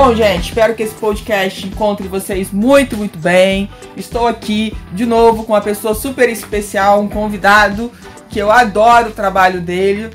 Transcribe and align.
Bom, 0.00 0.14
gente, 0.14 0.50
espero 0.50 0.76
que 0.76 0.84
esse 0.84 0.94
podcast 0.94 1.66
encontre 1.66 2.06
vocês 2.06 2.52
muito, 2.52 2.96
muito 2.96 3.18
bem. 3.18 3.68
Estou 3.96 4.28
aqui 4.28 4.72
de 4.92 5.04
novo 5.04 5.42
com 5.42 5.54
uma 5.54 5.60
pessoa 5.60 5.92
super 5.92 6.28
especial, 6.28 7.00
um 7.00 7.08
convidado 7.08 7.90
que 8.30 8.38
eu 8.38 8.48
adoro 8.48 9.08
o 9.08 9.12
trabalho 9.12 9.60
dele 9.60 10.10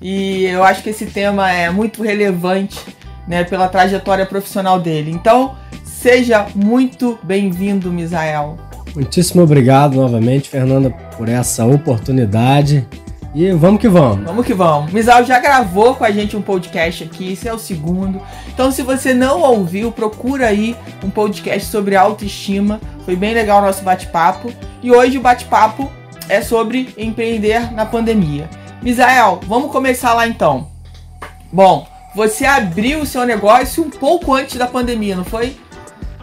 e 0.00 0.46
eu 0.46 0.64
acho 0.64 0.82
que 0.82 0.88
esse 0.88 1.04
tema 1.04 1.52
é 1.52 1.68
muito 1.68 2.02
relevante, 2.02 2.80
né, 3.28 3.44
pela 3.44 3.68
trajetória 3.68 4.24
profissional 4.24 4.80
dele. 4.80 5.10
Então, 5.10 5.58
seja 5.84 6.46
muito 6.54 7.18
bem-vindo, 7.22 7.92
Misael. 7.92 8.56
Muitíssimo 8.94 9.42
obrigado 9.42 9.96
novamente, 9.96 10.48
Fernanda, 10.48 10.88
por 11.18 11.28
essa 11.28 11.66
oportunidade. 11.66 12.88
E 13.38 13.52
vamos 13.52 13.80
que 13.80 13.88
vamos. 13.88 14.24
Vamos 14.24 14.44
que 14.44 14.52
vamos. 14.52 14.92
Misael 14.92 15.24
já 15.24 15.38
gravou 15.38 15.94
com 15.94 16.02
a 16.02 16.10
gente 16.10 16.36
um 16.36 16.42
podcast 16.42 17.04
aqui, 17.04 17.34
esse 17.34 17.46
é 17.46 17.54
o 17.54 17.58
segundo. 17.58 18.20
Então, 18.48 18.72
se 18.72 18.82
você 18.82 19.14
não 19.14 19.42
ouviu, 19.42 19.92
procura 19.92 20.48
aí 20.48 20.74
um 21.04 21.08
podcast 21.08 21.70
sobre 21.70 21.94
autoestima. 21.94 22.80
Foi 23.04 23.14
bem 23.14 23.34
legal 23.34 23.62
o 23.62 23.66
nosso 23.66 23.84
bate-papo. 23.84 24.52
E 24.82 24.90
hoje 24.90 25.18
o 25.18 25.20
bate-papo 25.20 25.88
é 26.28 26.42
sobre 26.42 26.92
empreender 26.98 27.72
na 27.72 27.86
pandemia. 27.86 28.50
Misael, 28.82 29.38
vamos 29.46 29.70
começar 29.70 30.14
lá 30.14 30.26
então. 30.26 30.66
Bom, 31.52 31.86
você 32.16 32.44
abriu 32.44 33.02
o 33.02 33.06
seu 33.06 33.24
negócio 33.24 33.84
um 33.84 33.90
pouco 33.90 34.34
antes 34.34 34.56
da 34.56 34.66
pandemia, 34.66 35.14
não 35.14 35.24
foi? 35.24 35.56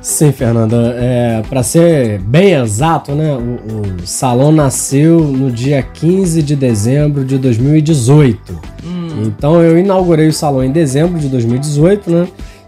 Sim, 0.06 0.32
Fernanda. 0.32 0.96
É, 1.00 1.42
para 1.50 1.64
ser 1.64 2.20
bem 2.22 2.54
exato, 2.54 3.14
né, 3.14 3.34
o, 3.34 4.04
o, 4.04 4.06
salão 4.06 4.52
nasceu 4.52 5.20
no 5.20 5.50
dia 5.52 5.82
15 5.82 6.44
de 6.44 6.56
dezembro 6.56 7.26
de 7.26 7.40
2018. 7.40 8.62
Hum. 8.86 9.24
Então 9.26 9.64
eu 9.64 9.80
inaugurei 9.80 10.28
o 10.28 10.32
salão 10.32 10.64
em 10.64 10.72
dezembro 10.72 11.20
de 11.20 11.28
2018, 11.28 12.12
né? 12.12 12.28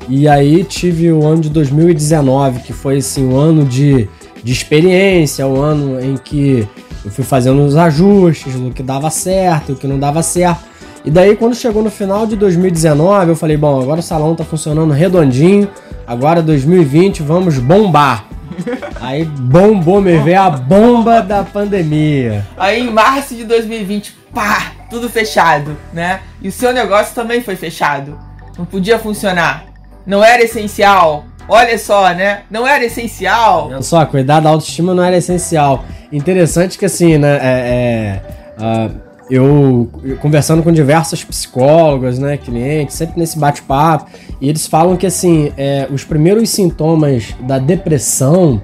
E 0.10 0.28
aí 0.28 0.64
tive 0.64 1.12
o 1.12 1.24
ano 1.28 1.42
de 1.42 1.52
2019, 1.52 2.62
que 2.62 2.74
foi 2.74 2.98
assim, 2.98 3.28
um 3.28 3.38
ano 3.38 3.64
de, 3.64 4.10
de 4.44 4.52
experiência, 4.52 5.46
o 5.46 5.60
um 5.60 5.62
ano 5.62 6.02
em 6.02 6.18
que 6.18 6.68
eu 7.06 7.12
fui 7.12 7.24
fazendo 7.24 7.64
os 7.64 7.76
ajustes, 7.76 8.56
o 8.56 8.72
que 8.72 8.82
dava 8.82 9.12
certo, 9.12 9.74
o 9.74 9.76
que 9.76 9.86
não 9.86 10.00
dava 10.00 10.24
certo. 10.24 10.66
E 11.08 11.09
daí, 11.09 11.38
quando 11.38 11.55
chegou 11.55 11.81
no 11.81 11.89
final 11.89 12.27
de 12.27 12.36
2019, 12.36 13.30
eu 13.30 13.36
falei: 13.38 13.55
bom, 13.55 13.81
agora 13.81 14.02
o 14.02 14.03
salão 14.03 14.36
tá 14.36 14.44
funcionando 14.44 14.91
redondinho, 14.91 15.69
agora 16.05 16.41
2020 16.41 17.23
vamos 17.23 17.59
bombar. 17.59 18.25
Aí 19.00 19.23
bombou, 19.23 20.02
me 20.02 20.17
veio 20.17 20.41
a 20.41 20.50
bomba 20.50 21.22
da 21.22 21.45
pandemia. 21.45 22.45
Aí 22.58 22.81
em 22.81 22.91
março 22.91 23.35
de 23.35 23.45
2020, 23.45 24.17
pá, 24.33 24.73
tudo 24.89 25.09
fechado, 25.09 25.78
né? 25.94 26.19
E 26.41 26.50
o 26.50 26.52
seu 26.52 26.73
negócio 26.73 27.16
também 27.16 27.41
foi 27.41 27.56
fechado. 27.56 28.19
Não 28.57 28.66
podia 28.66 29.00
funcionar. 29.00 29.63
Não 30.06 30.22
era 30.22 30.44
essencial. 30.44 31.23
Olha 31.47 31.79
só, 31.79 32.13
né? 32.13 32.41
Não 32.51 32.67
era 32.67 32.84
essencial. 32.84 33.67
Olha 33.67 33.81
só, 33.81 34.06
cuidar 34.06 34.41
da 34.41 34.50
autoestima 34.50 34.94
não 34.94 35.03
era 35.03 35.16
essencial. 35.16 35.85
Interessante 36.12 36.78
que 36.78 36.84
assim, 36.84 37.17
né? 37.17 37.40
É, 37.41 38.22
é, 38.59 38.91
uh, 38.91 39.06
eu, 39.30 39.90
conversando 40.22 40.64
com 40.64 40.72
diversos 40.72 41.24
psicólogos, 41.24 42.18
né, 42.18 42.38
clientes, 42.38 42.96
sempre 42.96 43.20
nesse 43.20 43.38
bate-papo, 43.38 44.10
e 44.40 44.50
eles 44.50 44.68
falam 44.68 44.96
que 44.96 45.06
assim, 45.06 45.52
é, 45.58 45.88
os 45.92 46.04
primeiros 46.04 46.50
sintomas 46.50 47.36
da 47.42 47.60
depressão 47.60 48.62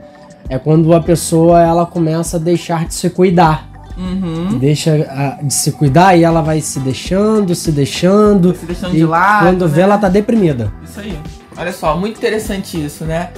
é 0.50 0.58
quando 0.58 0.94
a 0.94 1.02
pessoa 1.02 1.62
ela 1.62 1.86
começa 1.86 2.38
a 2.38 2.40
deixar 2.40 2.86
de 2.86 2.94
se 2.94 3.10
cuidar. 3.10 3.72
Uhum. 3.98 4.58
Deixa 4.58 5.38
de 5.44 5.54
se 5.54 5.72
cuidar 5.72 6.18
e 6.18 6.24
ela 6.24 6.42
vai 6.42 6.60
se 6.62 6.80
deixando, 6.80 7.54
se 7.54 7.72
deixando. 7.72 8.56
Se 8.56 8.66
deixando 8.66 8.92
de 8.92 9.06
lado. 9.06 9.46
Quando 9.46 9.68
né? 9.68 9.72
vê, 9.74 9.82
ela 9.82 9.98
tá 9.98 10.10
deprimida. 10.10 10.74
Isso 10.84 11.00
aí. 11.00 11.18
Olha 11.56 11.72
só, 11.72 11.96
muito 11.96 12.18
interessante 12.18 12.84
isso, 12.84 13.06
né? 13.06 13.30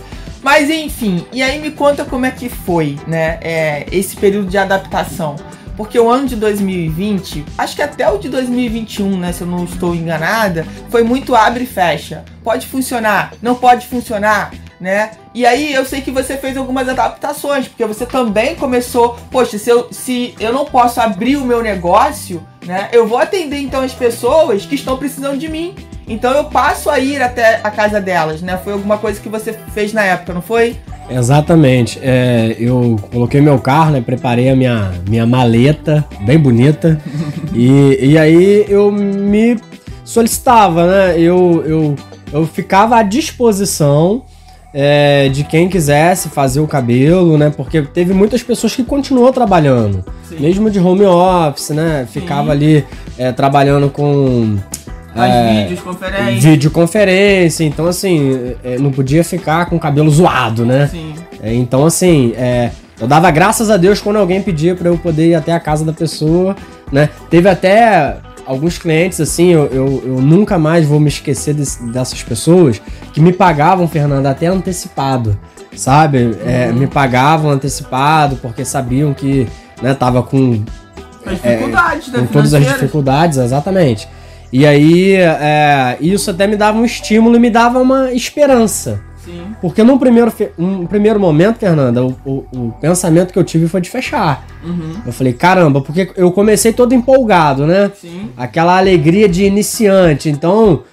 Mas 0.41 0.69
enfim, 0.69 1.25
e 1.33 1.41
aí 1.41 1.59
me 1.59 1.71
conta 1.71 2.05
como 2.05 2.25
é 2.25 2.31
que 2.31 2.47
foi, 2.47 2.97
né? 3.07 3.39
É, 3.41 3.85
esse 3.91 4.15
período 4.15 4.47
de 4.47 4.57
adaptação. 4.57 5.35
Porque 5.77 5.99
o 5.99 6.09
ano 6.09 6.27
de 6.27 6.35
2020, 6.35 7.45
acho 7.57 7.75
que 7.75 7.81
até 7.81 8.09
o 8.09 8.17
de 8.17 8.29
2021, 8.29 9.17
né? 9.17 9.31
Se 9.31 9.41
eu 9.41 9.47
não 9.47 9.65
estou 9.65 9.93
enganada, 9.93 10.65
foi 10.89 11.03
muito 11.03 11.35
abre 11.35 11.65
e 11.65 11.67
fecha. 11.67 12.23
Pode 12.43 12.67
funcionar, 12.67 13.33
não 13.41 13.55
pode 13.55 13.87
funcionar, 13.87 14.51
né? 14.79 15.11
E 15.33 15.45
aí 15.45 15.73
eu 15.73 15.85
sei 15.85 16.01
que 16.01 16.11
você 16.11 16.37
fez 16.37 16.55
algumas 16.55 16.87
adaptações, 16.87 17.67
porque 17.67 17.85
você 17.85 18.05
também 18.05 18.55
começou, 18.55 19.17
poxa, 19.29 19.57
se 19.57 19.69
eu, 19.69 19.87
se 19.91 20.33
eu 20.39 20.53
não 20.53 20.65
posso 20.65 21.01
abrir 21.01 21.35
o 21.35 21.45
meu 21.45 21.61
negócio, 21.61 22.45
né? 22.65 22.89
Eu 22.91 23.05
vou 23.05 23.17
atender 23.17 23.57
então 23.57 23.81
as 23.81 23.93
pessoas 23.93 24.65
que 24.65 24.75
estão 24.75 24.97
precisando 24.97 25.37
de 25.37 25.49
mim. 25.49 25.75
Então 26.07 26.31
eu 26.33 26.45
passo 26.45 26.89
a 26.89 26.99
ir 26.99 27.21
até 27.21 27.59
a 27.63 27.71
casa 27.71 27.99
delas, 27.99 28.41
né? 28.41 28.59
Foi 28.63 28.73
alguma 28.73 28.97
coisa 28.97 29.19
que 29.19 29.29
você 29.29 29.53
fez 29.73 29.91
na 29.91 30.03
época, 30.03 30.33
não 30.33 30.41
foi? 30.41 30.77
Exatamente. 31.09 31.99
É, 32.01 32.55
eu 32.59 32.97
coloquei 33.11 33.41
meu 33.41 33.59
carro, 33.59 33.91
né? 33.91 34.01
Preparei 34.01 34.49
a 34.49 34.55
minha, 34.55 34.91
minha 35.07 35.25
maleta, 35.25 36.05
bem 36.21 36.37
bonita. 36.37 36.99
e, 37.53 37.97
e 38.01 38.17
aí 38.17 38.65
eu 38.67 38.91
me 38.91 39.57
solicitava, 40.03 40.85
né? 40.85 41.19
Eu, 41.19 41.63
eu, 41.65 41.95
eu 42.31 42.45
ficava 42.45 42.97
à 42.97 43.03
disposição 43.03 44.23
é, 44.77 45.29
de 45.29 45.43
quem 45.43 45.69
quisesse 45.69 46.29
fazer 46.29 46.59
o 46.59 46.67
cabelo, 46.67 47.37
né? 47.37 47.49
Porque 47.55 47.81
teve 47.81 48.13
muitas 48.13 48.43
pessoas 48.43 48.75
que 48.75 48.83
continuou 48.83 49.31
trabalhando. 49.31 50.03
Sim. 50.27 50.37
Mesmo 50.39 50.69
de 50.69 50.79
home 50.79 51.05
office, 51.05 51.69
né? 51.69 52.07
Ficava 52.11 52.47
Sim. 52.47 52.51
ali 52.51 52.85
é, 53.17 53.31
trabalhando 53.31 53.89
com 53.89 54.57
as 55.15 55.31
é, 55.31 55.63
videoconferência. 55.63 56.51
Videoconferência, 56.51 57.63
então 57.63 57.87
assim, 57.87 58.55
é, 58.63 58.77
não 58.77 58.91
podia 58.91 59.23
ficar 59.23 59.67
com 59.67 59.77
o 59.77 59.79
cabelo 59.79 60.09
zoado, 60.09 60.65
né? 60.65 60.87
Sim. 60.87 61.13
É, 61.41 61.53
então 61.53 61.85
assim, 61.85 62.33
é, 62.35 62.71
eu 62.99 63.07
dava 63.07 63.31
graças 63.31 63.69
a 63.69 63.77
Deus 63.77 64.01
quando 64.01 64.17
alguém 64.17 64.41
pedia 64.41 64.75
para 64.75 64.89
eu 64.89 64.97
poder 64.97 65.29
ir 65.29 65.35
até 65.35 65.53
a 65.53 65.59
casa 65.59 65.85
da 65.85 65.93
pessoa, 65.93 66.55
né? 66.91 67.09
Teve 67.29 67.47
até 67.47 68.17
alguns 68.45 68.77
clientes, 68.77 69.19
assim, 69.21 69.53
eu, 69.53 69.65
eu, 69.67 70.03
eu 70.05 70.21
nunca 70.21 70.59
mais 70.59 70.85
vou 70.85 70.99
me 70.99 71.07
esquecer 71.07 71.53
desse, 71.53 71.83
dessas 71.91 72.21
pessoas 72.21 72.81
que 73.13 73.21
me 73.21 73.31
pagavam, 73.31 73.87
Fernanda, 73.87 74.29
até 74.29 74.47
antecipado, 74.47 75.37
sabe? 75.75 76.37
É, 76.45 76.67
uhum. 76.69 76.79
me 76.79 76.87
pagavam 76.87 77.51
antecipado 77.51 78.35
porque 78.35 78.65
sabiam 78.65 79.13
que 79.13 79.47
né, 79.81 79.93
tava 79.93 80.21
com. 80.21 80.63
As 81.25 81.41
dificuldades, 81.41 82.13
é, 82.13 82.17
Com 82.19 82.27
todas 82.27 82.53
as 82.53 82.65
dificuldades, 82.65 83.37
exatamente. 83.39 84.07
E 84.51 84.65
aí, 84.65 85.13
é, 85.15 85.97
isso 85.99 86.31
até 86.31 86.47
me 86.47 86.55
dava 86.55 86.77
um 86.77 86.85
estímulo 86.85 87.35
e 87.35 87.39
me 87.39 87.49
dava 87.49 87.79
uma 87.79 88.11
esperança. 88.13 89.01
Sim. 89.25 89.55
Porque 89.59 89.83
num 89.83 89.97
primeiro, 89.97 90.31
um 90.57 90.85
primeiro 90.85 91.19
momento, 91.19 91.57
Fernanda, 91.57 92.05
o, 92.05 92.15
o, 92.23 92.45
o, 92.53 92.75
pensamento 92.79 93.33
que 93.33 93.39
eu 93.39 93.43
tive 93.43 93.67
foi 93.67 93.81
de 93.81 93.89
fechar. 93.89 94.45
Uhum. 94.63 95.01
Eu 95.05 95.11
falei, 95.11 95.33
caramba, 95.33 95.81
porque 95.81 96.11
eu 96.15 96.31
comecei 96.31 96.71
todo 96.71 96.93
empolgado, 96.93 97.65
né? 97.65 97.91
Sim. 97.99 98.29
Aquela 98.37 98.77
alegria 98.77 99.27
de 99.27 99.43
iniciante. 99.43 100.29
Então, 100.29 100.83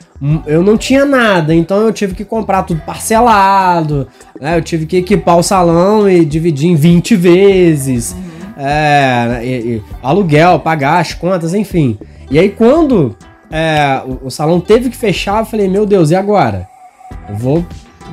eu 0.46 0.62
não 0.62 0.78
tinha 0.78 1.04
nada, 1.04 1.54
então 1.54 1.78
eu 1.78 1.92
tive 1.92 2.14
que 2.14 2.24
comprar 2.24 2.62
tudo 2.62 2.80
parcelado, 2.80 4.08
né? 4.40 4.56
Eu 4.56 4.62
tive 4.62 4.86
que 4.86 4.96
equipar 4.96 5.36
o 5.36 5.42
salão 5.42 6.08
e 6.08 6.24
dividir 6.24 6.70
em 6.70 6.74
20 6.74 7.14
vezes. 7.16 8.12
Uhum. 8.12 8.64
É, 8.64 9.40
e, 9.44 9.48
e, 9.48 9.82
aluguel, 10.02 10.58
pagar 10.60 11.00
as 11.00 11.12
contas, 11.12 11.52
enfim. 11.52 11.98
E 12.30 12.38
aí 12.38 12.48
quando 12.48 13.14
é, 13.52 14.02
o, 14.06 14.28
o, 14.28 14.30
salão 14.30 14.58
teve 14.58 14.88
que 14.88 14.96
fechar, 14.96 15.40
eu 15.40 15.46
falei, 15.46 15.68
meu 15.68 15.84
Deus, 15.84 16.10
e 16.10 16.14
agora? 16.14 16.66
Eu 17.28 17.36
vou 17.36 17.66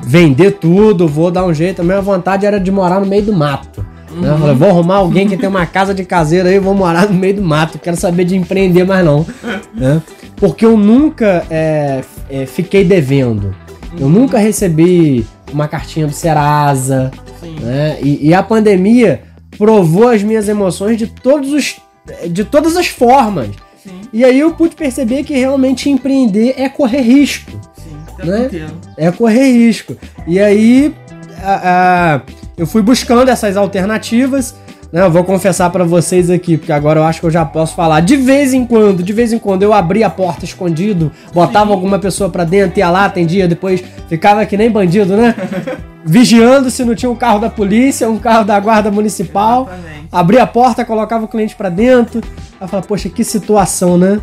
vender 0.04 0.52
tudo, 0.52 1.08
vou 1.08 1.32
dar 1.32 1.46
um 1.46 1.54
jeito. 1.54 1.82
A 1.82 1.86
minha 1.86 2.02
vontade 2.02 2.46
era 2.46 2.60
de 2.60 2.70
morar 2.70 3.00
no 3.00 3.06
meio 3.06 3.24
do 3.24 3.34
mato. 3.34 3.86
Uhum. 4.12 4.22
Né? 4.22 4.32
Eu 4.32 4.38
falei, 4.38 4.56
vou 4.56 4.70
arrumar 4.70 4.96
alguém 4.96 5.30
que 5.30 5.38
tem 5.38 5.48
uma 5.48 5.66
casa 5.68 5.94
de 5.94 6.04
caseiro 6.04 6.50
aí, 6.50 6.60
vou 6.60 6.74
morar 6.74 7.08
no 7.08 7.18
meio 7.18 7.36
do 7.36 7.42
mato. 7.42 7.80
Quero 7.80 7.96
saber 7.96 8.26
de 8.26 8.36
empreender 8.36 8.84
mais 8.84 9.06
não. 9.06 9.26
né? 9.74 10.02
Porque 10.36 10.66
eu 10.66 10.78
nunca 10.78 11.46
é, 11.50 12.02
é, 12.30 12.46
fiquei 12.46 12.84
devendo. 12.84 13.56
Eu 13.98 14.08
uhum. 14.08 14.12
nunca 14.12 14.38
recebi 14.38 15.26
uma 15.54 15.70
cartinha 15.70 16.06
do 16.06 16.14
Serasa. 16.14 17.12
Né? 17.62 17.98
E, 18.02 18.28
e 18.28 18.34
a 18.34 18.44
pandemia 18.44 19.22
provou 19.58 20.10
as 20.10 20.22
minhas 20.22 20.50
emoções 20.50 20.98
de 20.98 21.08
todos 21.08 21.54
os 21.54 21.78
de 22.28 22.44
todas 22.44 22.76
as 22.76 22.88
formas. 22.88 23.50
E 24.12 24.24
aí 24.24 24.40
eu 24.40 24.52
pude 24.52 24.76
perceber 24.76 25.24
que 25.24 25.34
realmente 25.34 25.90
empreender 25.90 26.56
é 26.58 26.68
correr 26.68 27.02
risco. 27.02 27.52
Sim, 27.76 27.98
tá 28.18 28.26
né? 28.26 28.50
É 28.98 29.12
correr 29.12 29.52
risco. 29.52 29.96
E 30.28 30.40
aí 30.40 30.94
a, 31.42 32.16
a, 32.16 32.22
eu 32.58 32.68
fui 32.68 32.82
buscando 32.82 33.30
essas 33.30 33.56
alternativas. 33.56 34.56
Né? 34.92 35.02
Eu 35.02 35.12
vou 35.12 35.24
confessar 35.24 35.70
para 35.70 35.84
vocês 35.84 36.30
aqui, 36.30 36.58
porque 36.58 36.72
agora 36.72 37.00
eu 37.00 37.04
acho 37.04 37.20
que 37.20 37.26
eu 37.26 37.32
já 37.32 37.46
posso 37.46 37.76
falar. 37.76 38.02
De 38.02 38.18
vez 38.18 38.54
em 38.54 38.66
quando, 38.66 39.04
de 39.04 39.14
vez 39.14 39.32
em 39.32 39.40
quando 39.40 39.64
eu 39.64 39.72
abria 39.72 40.08
a 40.08 40.10
porta 40.10 40.46
escondido, 40.46 41.12
botava 41.34 41.68
Sim. 41.68 41.74
alguma 41.74 42.00
pessoa 42.00 42.30
para 42.30 42.44
dentro, 42.44 42.80
ia 42.80 42.90
lá, 42.90 43.06
atendia, 43.06 43.48
depois 43.48 43.84
ficava 44.08 44.46
que 44.46 44.58
nem 44.58 44.70
bandido, 44.70 45.16
né? 45.16 45.36
Vigiando 46.06 46.72
se 46.72 46.84
não 46.86 46.96
tinha 46.96 47.10
um 47.10 47.16
carro 47.16 47.40
da 47.40 47.50
polícia, 47.50 48.10
um 48.10 48.18
carro 48.18 48.46
da 48.46 48.60
guarda 48.60 48.90
municipal. 48.90 49.64
Exatamente. 49.64 50.08
Abria 50.12 50.44
a 50.44 50.48
porta, 50.48 50.86
colocava 50.86 51.26
o 51.26 51.28
cliente 51.28 51.56
para 51.56 51.70
dentro. 51.70 52.22
Aí 52.60 52.68
falava, 52.68 52.88
poxa, 52.88 53.10
que 53.10 53.24
situação, 53.24 53.98
né? 53.98 54.20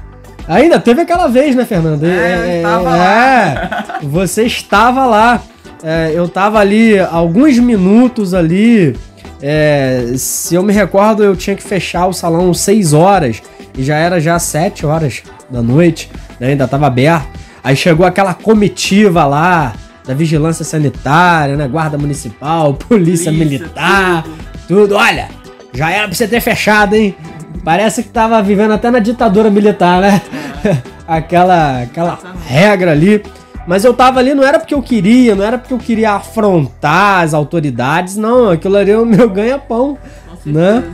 Ainda 0.48 0.78
teve 0.78 1.02
aquela 1.02 1.26
vez, 1.26 1.54
né, 1.54 1.64
Fernando? 1.64 2.04
É, 2.04 2.08
é, 2.08 2.62
é 2.62 3.68
você 4.06 4.44
estava 4.44 5.04
lá. 5.04 5.42
É, 5.82 6.12
eu 6.14 6.24
estava 6.24 6.58
ali 6.58 6.98
alguns 6.98 7.58
minutos 7.58 8.32
ali. 8.32 8.96
É, 9.42 10.14
se 10.16 10.54
eu 10.54 10.62
me 10.62 10.72
recordo, 10.72 11.22
eu 11.22 11.36
tinha 11.36 11.54
que 11.54 11.62
fechar 11.62 12.06
o 12.06 12.12
salão 12.12 12.54
6 12.54 12.92
horas 12.94 13.42
e 13.76 13.82
já 13.82 13.96
era 13.96 14.18
já 14.18 14.38
7 14.38 14.86
horas 14.86 15.22
da 15.50 15.60
noite, 15.60 16.10
né, 16.40 16.48
ainda 16.48 16.64
estava 16.64 16.86
aberto. 16.86 17.28
Aí 17.62 17.76
chegou 17.76 18.06
aquela 18.06 18.32
comitiva 18.32 19.26
lá 19.26 19.74
da 20.06 20.14
vigilância 20.14 20.64
sanitária, 20.64 21.56
né, 21.56 21.66
guarda 21.66 21.98
municipal, 21.98 22.74
polícia, 22.88 23.30
polícia 23.30 23.32
militar, 23.32 24.22
tudo. 24.68 24.82
tudo. 24.82 24.94
Olha, 24.96 25.28
já 25.72 25.90
era 25.90 26.06
pra 26.06 26.14
você 26.14 26.28
ter 26.28 26.40
fechado, 26.40 26.94
hein? 26.94 27.14
Parece 27.64 28.02
que 28.02 28.08
tava 28.08 28.40
vivendo 28.42 28.72
até 28.72 28.90
na 28.90 28.98
ditadura 28.98 29.50
militar, 29.50 30.00
né? 30.00 30.22
É. 30.64 30.76
aquela 31.06 31.82
aquela 31.82 32.18
regra 32.46 32.92
ali. 32.92 33.22
Mas 33.66 33.84
eu 33.84 33.92
tava 33.92 34.20
ali, 34.20 34.32
não 34.32 34.44
era 34.44 34.60
porque 34.60 34.74
eu 34.74 34.82
queria, 34.82 35.34
não 35.34 35.44
era 35.44 35.58
porque 35.58 35.74
eu 35.74 35.78
queria 35.78 36.12
afrontar 36.12 37.24
as 37.24 37.34
autoridades, 37.34 38.16
não. 38.16 38.50
Aquilo 38.50 38.76
ali 38.76 38.92
é 38.92 38.98
o 38.98 39.04
meu 39.04 39.28
ganha-pão, 39.28 39.98
né? 40.44 40.84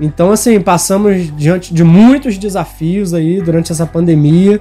Então, 0.00 0.30
assim, 0.30 0.60
passamos 0.60 1.36
diante 1.36 1.74
de 1.74 1.82
muitos 1.82 2.38
desafios 2.38 3.12
aí 3.12 3.42
durante 3.42 3.72
essa 3.72 3.84
pandemia 3.84 4.60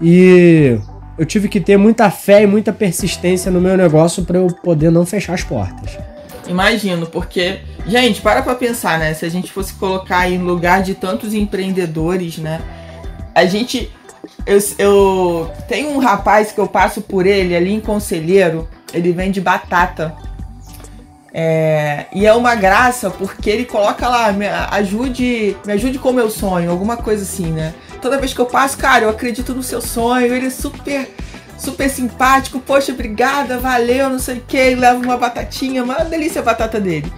e 0.00 0.78
eu 1.20 1.26
tive 1.26 1.50
que 1.50 1.60
ter 1.60 1.76
muita 1.76 2.10
fé 2.10 2.44
e 2.44 2.46
muita 2.46 2.72
persistência 2.72 3.50
no 3.50 3.60
meu 3.60 3.76
negócio 3.76 4.24
para 4.24 4.38
eu 4.38 4.46
poder 4.46 4.90
não 4.90 5.04
fechar 5.04 5.34
as 5.34 5.44
portas. 5.44 5.98
Imagino, 6.48 7.06
porque, 7.06 7.60
gente, 7.86 8.22
para 8.22 8.40
pra 8.40 8.54
pensar, 8.54 8.98
né? 8.98 9.12
Se 9.12 9.26
a 9.26 9.28
gente 9.28 9.52
fosse 9.52 9.74
colocar 9.74 10.30
no 10.30 10.46
lugar 10.46 10.82
de 10.82 10.94
tantos 10.94 11.34
empreendedores, 11.34 12.38
né? 12.38 12.62
A 13.34 13.44
gente. 13.44 13.92
Eu, 14.46 14.58
eu 14.78 15.50
tenho 15.68 15.90
um 15.90 15.98
rapaz 15.98 16.52
que 16.52 16.58
eu 16.58 16.66
passo 16.66 17.02
por 17.02 17.26
ele 17.26 17.54
ali 17.54 17.74
em 17.74 17.80
Conselheiro, 17.80 18.66
ele 18.94 19.12
vende 19.12 19.42
batata. 19.42 20.16
É, 21.34 22.06
e 22.14 22.24
é 22.24 22.32
uma 22.32 22.54
graça 22.54 23.10
porque 23.10 23.50
ele 23.50 23.66
coloca 23.66 24.08
lá, 24.08 24.32
me 24.32 24.48
ajude, 24.48 25.54
me 25.66 25.74
ajude 25.74 25.98
com 25.98 26.08
o 26.08 26.14
meu 26.14 26.30
sonho, 26.30 26.70
alguma 26.70 26.96
coisa 26.96 27.24
assim, 27.24 27.52
né? 27.52 27.74
Toda 28.00 28.18
vez 28.18 28.32
que 28.32 28.40
eu 28.40 28.46
passo, 28.46 28.78
cara, 28.78 29.04
eu 29.04 29.10
acredito 29.10 29.54
no 29.54 29.62
seu 29.62 29.80
sonho, 29.80 30.34
ele 30.34 30.46
é 30.46 30.50
super 30.50 31.08
super 31.60 31.90
simpático, 31.90 32.58
poxa, 32.58 32.90
obrigada, 32.90 33.58
valeu, 33.58 34.08
não 34.08 34.18
sei 34.18 34.38
o 34.38 34.40
que, 34.40 34.74
leva 34.74 34.98
uma 34.98 35.18
batatinha, 35.18 35.84
uma 35.84 35.96
delícia 36.04 36.40
a 36.40 36.44
batata 36.44 36.80
dele. 36.80 37.12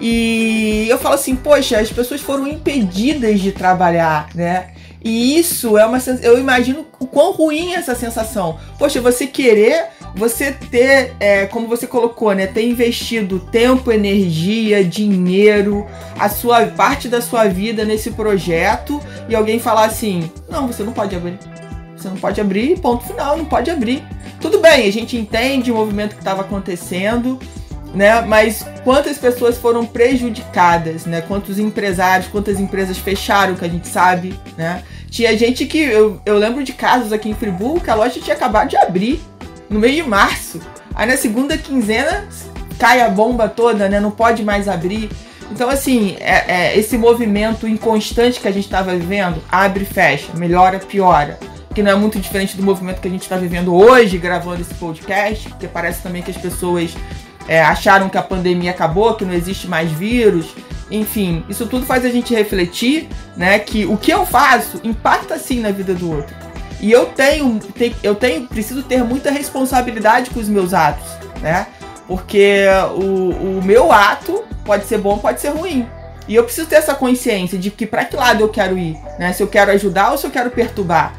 E 0.00 0.86
eu 0.88 0.98
falo 0.98 1.14
assim, 1.14 1.36
poxa, 1.36 1.78
as 1.78 1.92
pessoas 1.92 2.20
foram 2.20 2.48
impedidas 2.48 3.38
de 3.38 3.52
trabalhar, 3.52 4.28
né? 4.34 4.70
E 5.04 5.38
isso 5.38 5.76
é 5.76 5.84
uma 5.84 5.98
eu 6.22 6.38
imagino 6.38 6.86
o 6.98 7.06
quão 7.06 7.32
ruim 7.32 7.72
é 7.72 7.76
essa 7.76 7.94
sensação. 7.94 8.58
Poxa, 8.78 9.00
você 9.00 9.26
querer, 9.26 9.86
você 10.14 10.52
ter, 10.52 11.14
é, 11.18 11.46
como 11.46 11.66
você 11.66 11.86
colocou, 11.86 12.34
né, 12.34 12.46
ter 12.46 12.68
investido 12.68 13.38
tempo, 13.38 13.90
energia, 13.90 14.84
dinheiro, 14.84 15.86
a 16.18 16.28
sua 16.28 16.66
parte 16.66 17.08
da 17.08 17.20
sua 17.20 17.48
vida 17.48 17.84
nesse 17.84 18.10
projeto 18.10 19.00
e 19.28 19.34
alguém 19.34 19.58
falar 19.58 19.86
assim, 19.86 20.30
não, 20.48 20.66
você 20.66 20.82
não 20.82 20.92
pode 20.92 21.16
abrir. 21.16 21.38
Você 21.96 22.08
não 22.08 22.16
pode 22.16 22.40
abrir, 22.40 22.78
ponto 22.80 23.04
final, 23.04 23.36
não 23.36 23.44
pode 23.44 23.70
abrir. 23.70 24.02
Tudo 24.40 24.58
bem, 24.58 24.88
a 24.88 24.92
gente 24.92 25.16
entende 25.16 25.70
o 25.70 25.74
movimento 25.74 26.14
que 26.14 26.20
estava 26.20 26.42
acontecendo, 26.42 27.38
né? 27.94 28.20
Mas 28.22 28.66
quantas 28.82 29.18
pessoas 29.18 29.56
foram 29.56 29.86
prejudicadas, 29.86 31.06
né? 31.06 31.20
Quantos 31.20 31.60
empresários, 31.60 32.28
quantas 32.28 32.58
empresas 32.58 32.98
fecharam, 32.98 33.54
que 33.54 33.64
a 33.64 33.68
gente 33.68 33.86
sabe, 33.86 34.38
né? 34.56 34.82
Tinha 35.08 35.36
gente 35.38 35.66
que. 35.66 35.78
Eu, 35.78 36.20
eu 36.26 36.38
lembro 36.38 36.64
de 36.64 36.72
casos 36.72 37.12
aqui 37.12 37.28
em 37.28 37.34
Friburgo 37.34 37.80
que 37.80 37.90
a 37.90 37.94
loja 37.94 38.18
tinha 38.18 38.34
acabado 38.34 38.70
de 38.70 38.76
abrir 38.76 39.20
no 39.72 39.80
mês 39.80 39.96
de 39.96 40.02
março. 40.02 40.60
Aí 40.94 41.06
na 41.06 41.16
segunda 41.16 41.56
quinzena 41.56 42.28
cai 42.78 43.00
a 43.00 43.08
bomba 43.08 43.48
toda, 43.48 43.88
né? 43.88 43.98
Não 43.98 44.10
pode 44.10 44.44
mais 44.44 44.68
abrir. 44.68 45.10
Então, 45.50 45.68
assim, 45.68 46.16
é, 46.20 46.44
é, 46.48 46.78
esse 46.78 46.96
movimento 46.96 47.68
inconstante 47.68 48.40
que 48.40 48.48
a 48.48 48.52
gente 48.52 48.64
estava 48.64 48.94
vivendo, 48.94 49.42
abre 49.50 49.82
e 49.82 49.86
fecha, 49.86 50.32
melhora, 50.34 50.78
piora 50.78 51.38
que 51.72 51.82
não 51.82 51.90
é 51.90 51.94
muito 51.94 52.18
diferente 52.18 52.56
do 52.56 52.62
movimento 52.62 53.00
que 53.00 53.08
a 53.08 53.10
gente 53.10 53.22
está 53.22 53.36
vivendo 53.36 53.74
hoje, 53.74 54.18
gravando 54.18 54.60
esse 54.60 54.74
podcast, 54.74 55.48
porque 55.48 55.66
parece 55.66 56.02
também 56.02 56.22
que 56.22 56.30
as 56.30 56.36
pessoas 56.36 56.94
é, 57.48 57.60
acharam 57.62 58.08
que 58.08 58.18
a 58.18 58.22
pandemia 58.22 58.70
acabou, 58.70 59.14
que 59.14 59.24
não 59.24 59.32
existe 59.32 59.66
mais 59.66 59.90
vírus. 59.90 60.54
Enfim, 60.90 61.44
isso 61.48 61.66
tudo 61.66 61.86
faz 61.86 62.04
a 62.04 62.10
gente 62.10 62.34
refletir, 62.34 63.08
né, 63.36 63.58
que 63.58 63.86
o 63.86 63.96
que 63.96 64.12
eu 64.12 64.26
faço 64.26 64.80
impacta 64.84 65.38
sim 65.38 65.60
na 65.60 65.70
vida 65.70 65.94
do 65.94 66.10
outro. 66.10 66.34
E 66.82 66.90
eu 66.90 67.06
tenho, 67.06 67.60
eu 68.02 68.16
tenho, 68.16 68.48
preciso 68.48 68.82
ter 68.82 69.04
muita 69.04 69.30
responsabilidade 69.30 70.30
com 70.30 70.40
os 70.40 70.48
meus 70.48 70.74
atos, 70.74 71.08
né? 71.40 71.68
Porque 72.08 72.66
o, 72.96 73.58
o 73.58 73.62
meu 73.62 73.92
ato 73.92 74.42
pode 74.64 74.86
ser 74.86 74.98
bom, 74.98 75.16
pode 75.18 75.40
ser 75.40 75.50
ruim. 75.50 75.86
E 76.26 76.34
eu 76.34 76.42
preciso 76.42 76.66
ter 76.66 76.76
essa 76.76 76.92
consciência 76.92 77.56
de 77.56 77.70
que 77.70 77.86
para 77.86 78.04
que 78.04 78.16
lado 78.16 78.42
eu 78.42 78.48
quero 78.48 78.76
ir, 78.76 78.98
né? 79.16 79.32
Se 79.32 79.40
eu 79.44 79.46
quero 79.46 79.70
ajudar 79.70 80.10
ou 80.10 80.18
se 80.18 80.26
eu 80.26 80.30
quero 80.32 80.50
perturbar. 80.50 81.14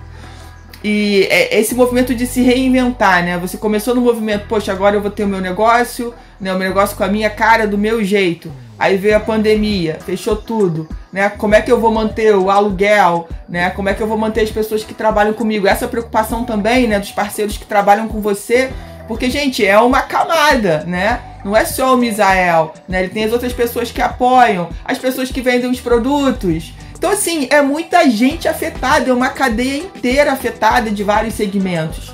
E 0.83 1.27
é 1.29 1.57
esse 1.57 1.73
movimento 1.73 2.13
de 2.13 2.27
se 2.27 2.41
reinventar, 2.41 3.23
né? 3.23 3.37
Você 3.37 3.55
começou 3.55 3.95
no 3.95 4.01
movimento, 4.01 4.47
poxa, 4.49 4.73
agora 4.73 4.97
eu 4.97 5.01
vou 5.01 5.09
ter 5.09 5.23
o 5.23 5.27
meu 5.27 5.39
negócio, 5.39 6.13
né? 6.41 6.53
O 6.53 6.57
meu 6.57 6.67
negócio 6.67 6.97
com 6.97 7.05
a 7.05 7.07
minha 7.07 7.29
cara, 7.29 7.65
do 7.65 7.77
meu 7.77 8.03
jeito. 8.03 8.51
Aí 8.83 8.97
veio 8.97 9.15
a 9.15 9.19
pandemia, 9.21 9.97
fechou 10.05 10.35
tudo, 10.35 10.89
né? 11.09 11.29
Como 11.29 11.55
é 11.55 11.61
que 11.61 11.71
eu 11.71 11.79
vou 11.79 11.89
manter 11.89 12.35
o 12.35 12.49
aluguel, 12.49 13.29
né? 13.47 13.69
Como 13.69 13.87
é 13.87 13.93
que 13.93 14.03
eu 14.03 14.07
vou 14.07 14.17
manter 14.17 14.41
as 14.41 14.51
pessoas 14.51 14.83
que 14.83 14.93
trabalham 14.93 15.31
comigo? 15.31 15.65
Essa 15.65 15.87
preocupação 15.87 16.43
também, 16.43 16.85
né? 16.85 16.99
Dos 16.99 17.13
parceiros 17.13 17.55
que 17.55 17.63
trabalham 17.63 18.09
com 18.09 18.19
você. 18.19 18.73
Porque, 19.07 19.29
gente, 19.29 19.65
é 19.65 19.79
uma 19.79 20.01
camada, 20.01 20.83
né? 20.85 21.21
Não 21.45 21.55
é 21.55 21.63
só 21.63 21.93
o 21.93 21.97
Misael, 21.97 22.73
né? 22.85 23.03
Ele 23.03 23.13
tem 23.13 23.23
as 23.23 23.31
outras 23.31 23.53
pessoas 23.53 23.89
que 23.89 24.01
apoiam, 24.01 24.67
as 24.83 24.97
pessoas 24.97 25.31
que 25.31 25.39
vendem 25.39 25.71
os 25.71 25.79
produtos, 25.79 26.73
então, 26.93 27.09
assim, 27.09 27.47
é 27.49 27.61
muita 27.61 28.09
gente 28.09 28.49
afetada, 28.49 29.09
é 29.09 29.13
uma 29.13 29.29
cadeia 29.29 29.77
inteira 29.77 30.33
afetada 30.33 30.91
de 30.91 31.03
vários 31.03 31.35
segmentos 31.35 32.13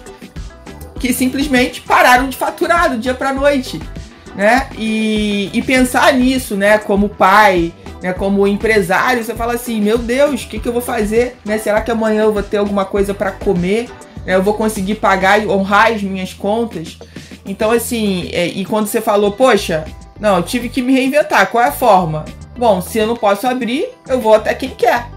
que 1.00 1.14
simplesmente 1.14 1.82
pararam 1.82 2.28
de 2.28 2.36
faturar 2.36 2.90
do 2.90 2.98
dia 2.98 3.14
para 3.14 3.34
noite, 3.34 3.80
né? 4.39 4.69
E, 4.77 5.50
e 5.51 5.62
pensar 5.62 6.13
nisso, 6.13 6.55
né, 6.55 6.77
como 6.77 7.10
pai, 7.10 7.74
né, 8.01 8.13
como 8.13 8.48
empresário, 8.48 9.22
você 9.22 9.36
fala 9.36 9.55
assim, 9.55 9.81
meu 9.81 9.98
Deus, 9.98 10.43
o 10.43 10.48
que, 10.48 10.60
que 10.60 10.65
eu 10.69 10.72
vou 10.72 10.81
fazer? 10.81 11.36
Né? 11.43 11.58
Será 11.58 11.81
que 11.81 11.91
amanhã 11.91 12.22
eu 12.22 12.31
vou 12.31 12.41
ter 12.41 12.55
alguma 12.55 12.86
coisa 12.86 13.13
para 13.13 13.34
comer? 13.34 13.89
Né? 14.25 14.36
Eu 14.36 14.41
vou 14.41 14.53
conseguir 14.53 14.96
pagar 14.96 15.43
e 15.43 15.46
honrar 15.46 15.91
as 15.91 16.01
minhas 16.01 16.31
contas? 16.31 16.98
Então, 17.46 17.69
assim, 17.69 18.29
é, 18.31 18.46
e 18.48 18.63
quando 18.63 18.88
você 18.88 19.01
falou, 19.01 19.34
poxa, 19.34 19.84
não, 20.22 20.38
eu 20.38 20.43
tive 20.43 20.69
que 20.69 20.81
me 20.81 20.93
reinventar, 20.93 21.48
qual 21.48 21.62
é 21.62 21.67
a 21.67 21.74
forma? 21.74 22.24
Bom, 22.58 22.79
se 22.79 22.98
eu 22.98 23.08
não 23.08 23.17
posso 23.17 23.46
abrir, 23.46 23.89
eu 24.08 24.22
vou 24.22 24.36
até 24.36 24.53
quem 24.53 24.69
quer. 24.69 25.10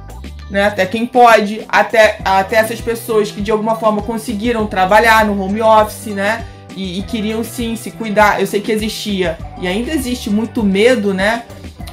Né? 0.50 0.64
Até 0.64 0.84
quem 0.84 1.06
pode, 1.06 1.64
até, 1.68 2.18
até 2.24 2.56
essas 2.56 2.80
pessoas 2.80 3.30
que 3.30 3.40
de 3.40 3.52
alguma 3.52 3.76
forma 3.76 4.02
conseguiram 4.02 4.66
trabalhar 4.66 5.24
no 5.24 5.40
home 5.40 5.62
office, 5.62 6.12
né? 6.12 6.44
E, 6.76 6.98
e 6.98 7.02
queriam 7.02 7.42
sim 7.44 7.76
se 7.76 7.90
cuidar. 7.90 8.40
Eu 8.40 8.46
sei 8.46 8.60
que 8.60 8.72
existia 8.72 9.38
e 9.60 9.66
ainda 9.66 9.92
existe 9.92 10.30
muito 10.30 10.62
medo, 10.62 11.12
né? 11.12 11.44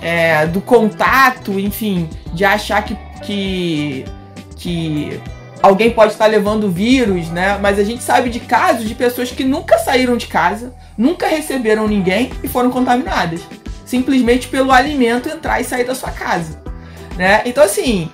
É, 0.02 0.48
do 0.48 0.62
contato, 0.62 1.60
enfim, 1.60 2.10
de 2.34 2.46
achar 2.46 2.84
que, 2.84 2.98
que, 3.22 4.06
que 4.56 5.20
alguém 5.62 5.92
pode 5.92 6.14
estar 6.14 6.28
levando 6.28 6.72
vírus, 6.72 7.28
né? 7.30 7.58
Mas 7.62 7.78
a 7.78 7.84
gente 7.84 8.02
sabe 8.02 8.30
de 8.30 8.40
casos 8.40 8.88
de 8.88 8.96
pessoas 8.96 9.30
que 9.32 9.44
nunca 9.44 9.78
saíram 9.78 10.16
de 10.16 10.28
casa, 10.28 10.74
nunca 10.98 11.28
receberam 11.28 11.88
ninguém 11.88 12.32
e 12.42 12.48
foram 12.48 12.70
contaminadas 12.70 13.42
simplesmente 13.90 14.48
pelo 14.48 14.72
alimento 14.72 15.28
entrar 15.28 15.60
e 15.60 15.64
sair 15.64 15.84
da 15.84 15.96
sua 15.96 16.12
casa. 16.12 16.62
Né? 17.18 17.42
Então, 17.44 17.64
assim, 17.64 18.12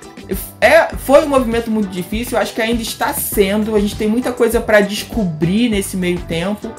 é, 0.60 0.88
foi 0.98 1.26
um 1.26 1.30
movimento 1.30 1.70
muito 1.70 1.90
difícil, 1.90 2.38
acho 2.38 2.54
que 2.54 2.62
ainda 2.62 2.82
está 2.82 3.14
sendo. 3.14 3.76
A 3.76 3.80
gente 3.80 3.96
tem 3.96 4.08
muita 4.08 4.32
coisa 4.32 4.60
para 4.60 4.82
descobrir 4.82 5.70
nesse 5.70 5.96
meio 5.98 6.20
tempo. 6.22 6.72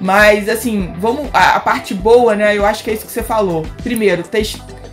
Mas, 0.00 0.48
assim, 0.48 0.92
vamos. 0.98 1.28
A, 1.32 1.56
a, 1.56 1.60
parte 1.60 1.94
boa, 1.94 2.34
né? 2.34 2.56
Eu 2.56 2.66
acho 2.66 2.82
que 2.82 2.90
é 2.90 2.94
isso 2.94 3.06
que 3.06 3.12
você 3.12 3.22
falou. 3.22 3.64
Primeiro, 3.82 4.24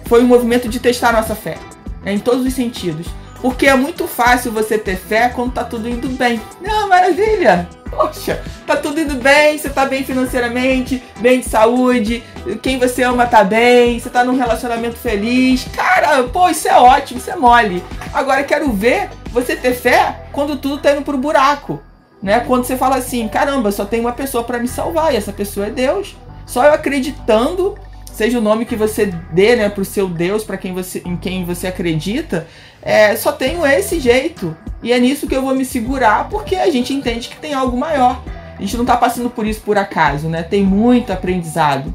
foi 0.06 0.24
um 0.24 0.27
movimento 0.27 0.70
de 0.70 0.79
testar 0.79 1.12
nossa 1.12 1.36
fé, 1.36 1.58
né, 2.03 2.13
em 2.13 2.20
todos 2.20 2.46
os 2.46 2.53
sentidos. 2.53 3.08
Porque 3.41 3.68
é 3.68 3.75
muito 3.75 4.06
fácil 4.08 4.51
você 4.51 4.77
ter 4.77 4.98
fé 4.98 5.29
quando 5.29 5.53
tá 5.53 5.63
tudo 5.63 5.88
indo 5.89 6.10
bem. 6.10 6.41
Não, 6.62 6.89
maravilha! 6.89 7.70
Poxa, 7.89 8.41
tá 8.68 8.75
tudo 8.75 9.00
indo 9.00 9.15
bem, 9.15 9.58
você 9.58 9.70
tá 9.70 9.86
bem 9.86 10.03
financeiramente, 10.03 11.01
bem 11.20 11.39
de 11.39 11.48
saúde, 11.48 12.24
quem 12.62 12.79
você 12.79 13.03
ama 13.03 13.25
tá 13.25 13.43
bem, 13.43 14.00
você 14.00 14.10
tá 14.10 14.24
num 14.24 14.38
relacionamento 14.38 14.98
feliz. 14.98 15.65
Cara, 15.75 16.24
pô, 16.24 16.50
isso 16.50 16.67
é 16.67 16.75
ótimo, 16.75 17.19
isso 17.19 17.29
é 17.29 17.36
mole. 17.36 17.84
Agora 18.13 18.43
quero 18.43 18.72
ver 18.72 19.10
você 19.31 19.55
ter 19.55 19.74
fé 19.74 20.22
quando 20.31 20.58
tudo 20.58 20.77
tá 20.77 20.91
indo 20.91 21.01
pro 21.01 21.17
buraco. 21.17 21.81
Né? 22.22 22.41
Quando 22.41 22.65
você 22.65 22.75
fala 22.75 22.98
assim, 22.98 23.27
caramba, 23.27 23.72
só 23.72 23.86
tem 23.86 24.00
uma 24.00 24.12
pessoa 24.12 24.43
para 24.43 24.60
me 24.60 24.67
salvar 24.67 25.13
e 25.13 25.17
essa 25.17 25.31
pessoa 25.31 25.67
é 25.67 25.69
Deus. 25.69 26.15
Só 26.46 26.63
eu 26.65 26.74
acreditando, 26.74 27.77
seja 28.12 28.39
o 28.39 28.41
nome 28.41 28.65
que 28.65 28.75
você 28.75 29.05
dê, 29.31 29.55
né, 29.55 29.69
pro 29.69 29.86
seu 29.86 30.08
Deus, 30.08 30.43
para 30.43 30.58
quem 30.58 30.74
você, 30.74 31.01
em 31.05 31.15
quem 31.15 31.46
você 31.46 31.67
acredita, 31.67 32.48
é, 32.81 33.15
só 33.15 33.31
tenho 33.31 33.65
esse 33.65 34.00
jeito. 34.00 34.55
E 34.81 34.91
é 34.91 35.00
nisso 35.00 35.27
que 35.27 35.36
eu 35.36 35.41
vou 35.41 35.53
me 35.53 35.63
segurar, 35.63 36.27
porque 36.29 36.55
a 36.55 36.69
gente 36.69 36.93
entende 36.93 37.29
que 37.29 37.38
tem 37.38 37.53
algo 37.53 37.77
maior. 37.77 38.22
A 38.58 38.62
gente 38.62 38.75
não 38.75 38.86
tá 38.86 38.98
passando 38.98 39.29
por 39.29 39.46
isso 39.46 39.62
por 39.62 39.77
acaso, 39.77 40.27
né? 40.27 40.43
Tem 40.43 40.63
muito 40.63 41.13
aprendizado. 41.13 41.93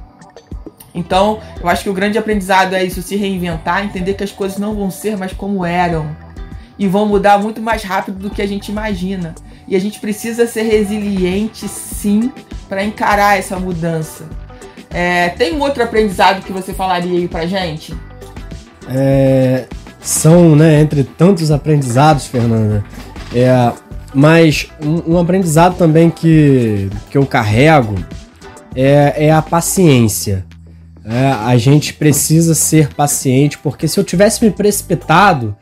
Então, 0.94 1.40
eu 1.60 1.68
acho 1.68 1.82
que 1.82 1.90
o 1.90 1.94
grande 1.94 2.16
aprendizado 2.16 2.74
é 2.74 2.84
isso, 2.84 3.02
se 3.02 3.16
reinventar, 3.16 3.84
entender 3.84 4.14
que 4.14 4.22
as 4.22 4.30
coisas 4.30 4.58
não 4.58 4.74
vão 4.74 4.90
ser 4.90 5.16
mais 5.16 5.32
como 5.32 5.64
eram. 5.64 6.14
E 6.78 6.86
vão 6.86 7.06
mudar 7.06 7.38
muito 7.38 7.60
mais 7.60 7.82
rápido 7.82 8.18
do 8.18 8.30
que 8.30 8.40
a 8.40 8.46
gente 8.46 8.70
imagina. 8.70 9.34
E 9.66 9.74
a 9.74 9.80
gente 9.80 9.98
precisa 9.98 10.46
ser 10.46 10.62
resiliente, 10.62 11.66
sim, 11.68 12.32
para 12.68 12.84
encarar 12.84 13.38
essa 13.38 13.58
mudança. 13.58 14.24
É, 14.90 15.30
tem 15.30 15.54
um 15.54 15.60
outro 15.60 15.82
aprendizado 15.82 16.44
que 16.44 16.52
você 16.52 16.72
falaria 16.72 17.18
aí 17.18 17.26
pra 17.26 17.46
gente? 17.46 17.94
É, 18.88 19.66
são, 20.00 20.54
né, 20.54 20.80
entre 20.80 21.02
tantos 21.02 21.50
aprendizados, 21.50 22.26
Fernanda. 22.26 22.84
É, 23.34 23.72
mas 24.12 24.68
um, 24.80 25.14
um 25.14 25.18
aprendizado 25.18 25.76
também 25.76 26.10
que, 26.10 26.88
que 27.10 27.18
eu 27.18 27.26
carrego 27.26 27.96
é, 28.74 29.26
é 29.26 29.32
a 29.32 29.42
paciência. 29.42 30.44
É, 31.04 31.28
a 31.28 31.56
gente 31.56 31.92
precisa 31.94 32.54
ser 32.54 32.88
paciente, 32.94 33.58
porque 33.58 33.87
se 33.87 33.99
eu 34.00 34.04
tivesse 34.04 34.44
me 34.44 34.50
precipitado, 34.50 35.54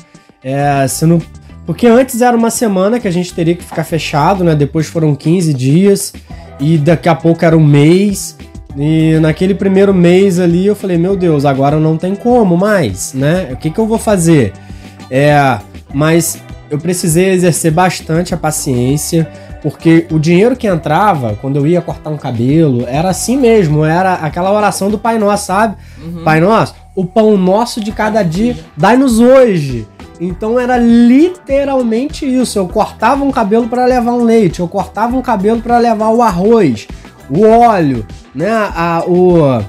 é, 0.42 0.86
se 0.86 1.04
não, 1.04 1.20
porque 1.66 1.86
antes 1.86 2.20
era 2.20 2.36
uma 2.36 2.50
semana 2.50 3.00
que 3.00 3.08
a 3.08 3.10
gente 3.10 3.32
teria 3.34 3.54
que 3.54 3.64
ficar 3.64 3.84
fechado, 3.84 4.44
né? 4.44 4.54
Depois 4.54 4.86
foram 4.86 5.14
15 5.14 5.54
dias 5.54 6.12
e 6.60 6.78
daqui 6.78 7.08
a 7.08 7.14
pouco 7.14 7.44
era 7.44 7.56
um 7.56 7.64
mês. 7.64 8.36
E 8.76 9.18
naquele 9.20 9.54
primeiro 9.54 9.92
mês 9.92 10.38
ali 10.38 10.66
eu 10.66 10.74
falei, 10.74 10.96
meu 10.96 11.16
Deus, 11.16 11.44
agora 11.44 11.78
não 11.78 11.96
tem 11.96 12.14
como 12.14 12.56
mais, 12.56 13.12
né? 13.12 13.48
O 13.52 13.56
que, 13.56 13.70
que 13.70 13.78
eu 13.78 13.86
vou 13.86 13.98
fazer? 13.98 14.52
É, 15.10 15.58
mas 15.92 16.38
eu 16.70 16.78
precisei 16.78 17.30
exercer 17.30 17.70
bastante 17.70 18.32
a 18.32 18.36
paciência, 18.36 19.30
porque 19.62 20.06
o 20.10 20.18
dinheiro 20.18 20.56
que 20.56 20.66
entrava 20.66 21.38
quando 21.40 21.56
eu 21.56 21.66
ia 21.66 21.80
cortar 21.80 22.10
um 22.10 22.16
cabelo 22.16 22.84
era 22.88 23.10
assim 23.10 23.38
mesmo, 23.38 23.84
era 23.84 24.14
aquela 24.14 24.52
oração 24.52 24.90
do 24.90 24.98
Pai 24.98 25.18
Nosso, 25.18 25.46
sabe? 25.46 25.76
Uhum. 26.02 26.24
Pai 26.24 26.40
Nosso, 26.40 26.74
o 26.94 27.06
pão 27.06 27.36
nosso 27.36 27.80
de 27.80 27.92
cada 27.92 28.22
dia, 28.22 28.56
dai-nos 28.76 29.20
hoje. 29.20 29.86
Então 30.20 30.58
era 30.58 30.76
literalmente 30.76 32.26
isso. 32.26 32.58
Eu 32.58 32.68
cortava 32.68 33.24
um 33.24 33.30
cabelo 33.30 33.68
para 33.68 33.86
levar 33.86 34.12
um 34.12 34.24
leite, 34.24 34.60
eu 34.60 34.68
cortava 34.68 35.16
um 35.16 35.22
cabelo 35.22 35.60
para 35.60 35.78
levar 35.78 36.10
o 36.10 36.22
arroz, 36.22 36.88
o 37.30 37.46
óleo, 37.46 38.04
né? 38.34 38.50
A, 38.50 39.04
o, 39.06 39.62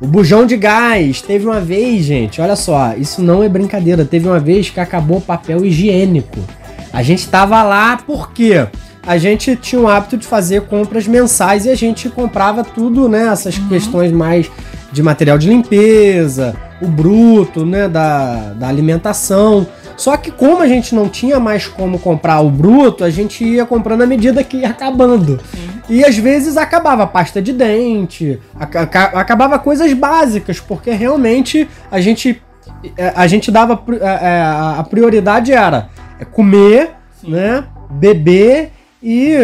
o 0.00 0.06
bujão 0.06 0.44
de 0.44 0.56
gás. 0.56 1.22
Teve 1.22 1.46
uma 1.46 1.60
vez, 1.60 2.04
gente, 2.04 2.40
olha 2.40 2.56
só, 2.56 2.94
isso 2.96 3.22
não 3.22 3.42
é 3.42 3.48
brincadeira. 3.48 4.04
Teve 4.04 4.28
uma 4.28 4.40
vez 4.40 4.70
que 4.70 4.80
acabou 4.80 5.18
o 5.18 5.22
papel 5.22 5.64
higiênico. 5.64 6.40
A 6.92 7.02
gente 7.02 7.28
tava 7.28 7.62
lá 7.62 7.96
porque 8.06 8.66
a 9.06 9.16
gente 9.16 9.54
tinha 9.54 9.80
o 9.80 9.88
hábito 9.88 10.16
de 10.16 10.26
fazer 10.26 10.62
compras 10.62 11.06
mensais 11.06 11.64
e 11.64 11.70
a 11.70 11.76
gente 11.76 12.08
comprava 12.08 12.64
tudo, 12.64 13.08
né? 13.08 13.28
Essas 13.28 13.56
uhum. 13.56 13.68
questões 13.68 14.10
mais 14.10 14.50
de 14.90 15.02
material 15.02 15.38
de 15.38 15.48
limpeza, 15.48 16.56
o 16.82 16.88
bruto, 16.88 17.64
né? 17.64 17.88
Da, 17.88 18.52
da 18.54 18.68
alimentação. 18.68 19.66
Só 19.96 20.16
que 20.16 20.30
como 20.30 20.60
a 20.60 20.66
gente 20.66 20.94
não 20.94 21.08
tinha 21.08 21.40
mais 21.40 21.66
como 21.66 21.98
comprar 21.98 22.40
o 22.40 22.50
bruto, 22.50 23.04
a 23.04 23.10
gente 23.10 23.44
ia 23.44 23.64
comprando 23.64 24.02
à 24.02 24.06
medida 24.06 24.42
que 24.44 24.58
ia 24.58 24.70
acabando. 24.70 25.40
Sim. 25.54 25.68
E 25.88 26.04
às 26.04 26.18
vezes 26.18 26.56
acabava 26.56 27.06
pasta 27.06 27.40
de 27.40 27.52
dente, 27.52 28.40
acabava 28.58 29.58
coisas 29.58 29.92
básicas, 29.92 30.58
porque 30.58 30.90
realmente 30.90 31.68
a 31.90 32.00
gente 32.00 32.42
a 33.14 33.26
gente 33.26 33.50
dava 33.50 33.80
é, 33.92 34.04
é, 34.04 34.42
a 34.78 34.84
prioridade 34.88 35.52
era 35.52 35.88
comer, 36.32 36.90
Sim. 37.20 37.30
né, 37.30 37.64
beber 37.88 38.72
e 39.08 39.36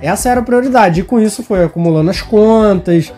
essa 0.00 0.28
era 0.28 0.38
a 0.38 0.42
prioridade. 0.44 1.00
E 1.00 1.02
com 1.02 1.18
isso 1.18 1.42
foi 1.42 1.64
acumulando 1.64 2.10
as 2.10 2.22
contas. 2.22 3.12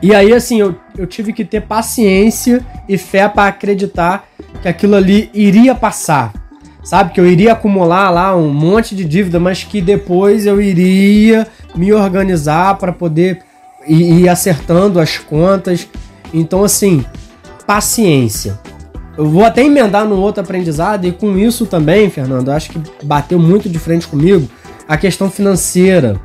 E 0.00 0.14
aí, 0.14 0.32
assim, 0.32 0.60
eu, 0.60 0.76
eu 0.96 1.04
tive 1.04 1.32
que 1.32 1.44
ter 1.44 1.62
paciência 1.62 2.64
e 2.88 2.96
fé 2.96 3.28
para 3.28 3.48
acreditar 3.48 4.28
que 4.62 4.68
aquilo 4.68 4.94
ali 4.94 5.28
iria 5.34 5.74
passar. 5.74 6.32
Sabe? 6.84 7.12
Que 7.12 7.20
eu 7.20 7.26
iria 7.26 7.54
acumular 7.54 8.08
lá 8.10 8.36
um 8.36 8.54
monte 8.54 8.94
de 8.94 9.04
dívida, 9.04 9.40
mas 9.40 9.64
que 9.64 9.80
depois 9.80 10.46
eu 10.46 10.60
iria 10.60 11.44
me 11.74 11.92
organizar 11.92 12.76
para 12.76 12.92
poder 12.92 13.40
ir, 13.84 14.20
ir 14.20 14.28
acertando 14.28 15.00
as 15.00 15.18
contas. 15.18 15.88
Então, 16.32 16.62
assim, 16.62 17.04
paciência. 17.66 18.60
Eu 19.16 19.26
vou 19.28 19.44
até 19.44 19.64
emendar 19.64 20.06
no 20.06 20.16
outro 20.16 20.42
aprendizado, 20.42 21.06
e 21.06 21.12
com 21.12 21.38
isso 21.38 21.66
também, 21.66 22.10
Fernando, 22.10 22.50
acho 22.50 22.70
que 22.70 22.80
bateu 23.02 23.38
muito 23.38 23.68
de 23.68 23.78
frente 23.78 24.06
comigo 24.06 24.48
a 24.88 24.96
questão 24.96 25.30
financeira 25.30 26.20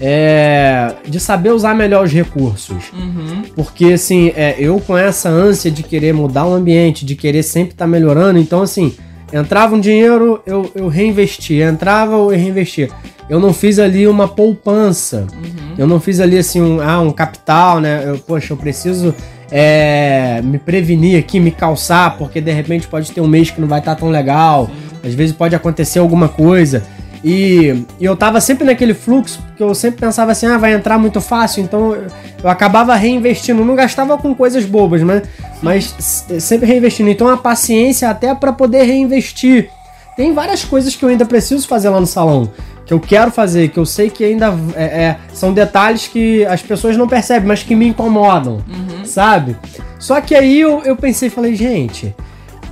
é, 0.00 0.94
de 1.06 1.18
saber 1.18 1.50
usar 1.50 1.74
melhor 1.74 2.04
os 2.04 2.12
recursos. 2.12 2.92
Uhum. 2.92 3.42
Porque, 3.54 3.86
assim, 3.86 4.32
é, 4.36 4.54
eu 4.58 4.78
com 4.80 4.96
essa 4.96 5.28
ânsia 5.28 5.70
de 5.70 5.82
querer 5.82 6.14
mudar 6.14 6.46
o 6.46 6.54
ambiente, 6.54 7.04
de 7.04 7.14
querer 7.16 7.42
sempre 7.42 7.72
estar 7.72 7.84
tá 7.84 7.90
melhorando, 7.90 8.38
então, 8.38 8.62
assim, 8.62 8.94
entrava 9.32 9.74
um 9.74 9.80
dinheiro, 9.80 10.40
eu, 10.46 10.70
eu 10.74 10.88
reinvestia, 10.88 11.68
entrava, 11.68 12.14
eu 12.14 12.28
reinvestia. 12.28 12.88
Eu 13.28 13.38
não 13.38 13.52
fiz 13.52 13.78
ali 13.78 14.06
uma 14.06 14.26
poupança, 14.26 15.26
uhum. 15.34 15.74
eu 15.76 15.86
não 15.86 16.00
fiz 16.00 16.18
ali, 16.20 16.38
assim, 16.38 16.62
um, 16.62 16.80
ah, 16.80 17.00
um 17.00 17.10
capital, 17.10 17.80
né? 17.80 18.04
Eu, 18.06 18.18
poxa, 18.18 18.52
eu 18.52 18.56
preciso 18.56 19.14
é, 19.50 20.40
me 20.42 20.58
prevenir 20.58 21.18
aqui, 21.18 21.40
me 21.40 21.50
calçar, 21.50 22.16
porque 22.16 22.40
de 22.40 22.52
repente 22.52 22.86
pode 22.86 23.10
ter 23.10 23.20
um 23.20 23.28
mês 23.28 23.50
que 23.50 23.60
não 23.60 23.68
vai 23.68 23.78
estar 23.78 23.94
tá 23.94 24.00
tão 24.00 24.10
legal, 24.10 24.70
às 25.04 25.14
vezes 25.14 25.34
pode 25.34 25.54
acontecer 25.54 25.98
alguma 25.98 26.28
coisa. 26.28 26.82
E, 27.24 27.84
e, 27.98 28.04
eu 28.04 28.16
tava 28.16 28.40
sempre 28.40 28.64
naquele 28.64 28.94
fluxo, 28.94 29.42
porque 29.42 29.62
eu 29.62 29.74
sempre 29.74 30.00
pensava 30.00 30.32
assim, 30.32 30.46
ah, 30.46 30.56
vai 30.56 30.72
entrar 30.72 30.98
muito 30.98 31.20
fácil, 31.20 31.62
então 31.62 31.94
eu, 31.94 32.06
eu 32.42 32.48
acabava 32.48 32.94
reinvestindo. 32.94 33.64
Não 33.64 33.74
gastava 33.74 34.16
com 34.16 34.34
coisas 34.34 34.64
bobas, 34.64 35.02
né? 35.02 35.22
Mas 35.62 35.94
sempre 36.38 36.66
reinvestindo. 36.66 37.10
Então 37.10 37.28
a 37.28 37.36
paciência 37.36 38.08
até 38.08 38.34
para 38.34 38.52
poder 38.52 38.84
reinvestir. 38.84 39.70
Tem 40.16 40.32
várias 40.32 40.64
coisas 40.64 40.96
que 40.96 41.04
eu 41.04 41.08
ainda 41.08 41.24
preciso 41.24 41.66
fazer 41.66 41.88
lá 41.88 42.00
no 42.00 42.06
salão, 42.06 42.50
que 42.88 42.94
eu 42.94 42.98
quero 42.98 43.30
fazer, 43.30 43.68
que 43.68 43.78
eu 43.78 43.84
sei 43.84 44.08
que 44.08 44.24
ainda 44.24 44.46
é, 44.74 44.84
é, 44.84 45.16
são 45.34 45.52
detalhes 45.52 46.08
que 46.08 46.42
as 46.46 46.62
pessoas 46.62 46.96
não 46.96 47.06
percebem, 47.06 47.46
mas 47.46 47.62
que 47.62 47.74
me 47.74 47.86
incomodam, 47.86 48.62
uhum. 48.66 49.04
sabe? 49.04 49.58
Só 49.98 50.18
que 50.22 50.34
aí 50.34 50.58
eu, 50.58 50.82
eu 50.84 50.96
pensei, 50.96 51.28
falei, 51.28 51.54
gente, 51.54 52.16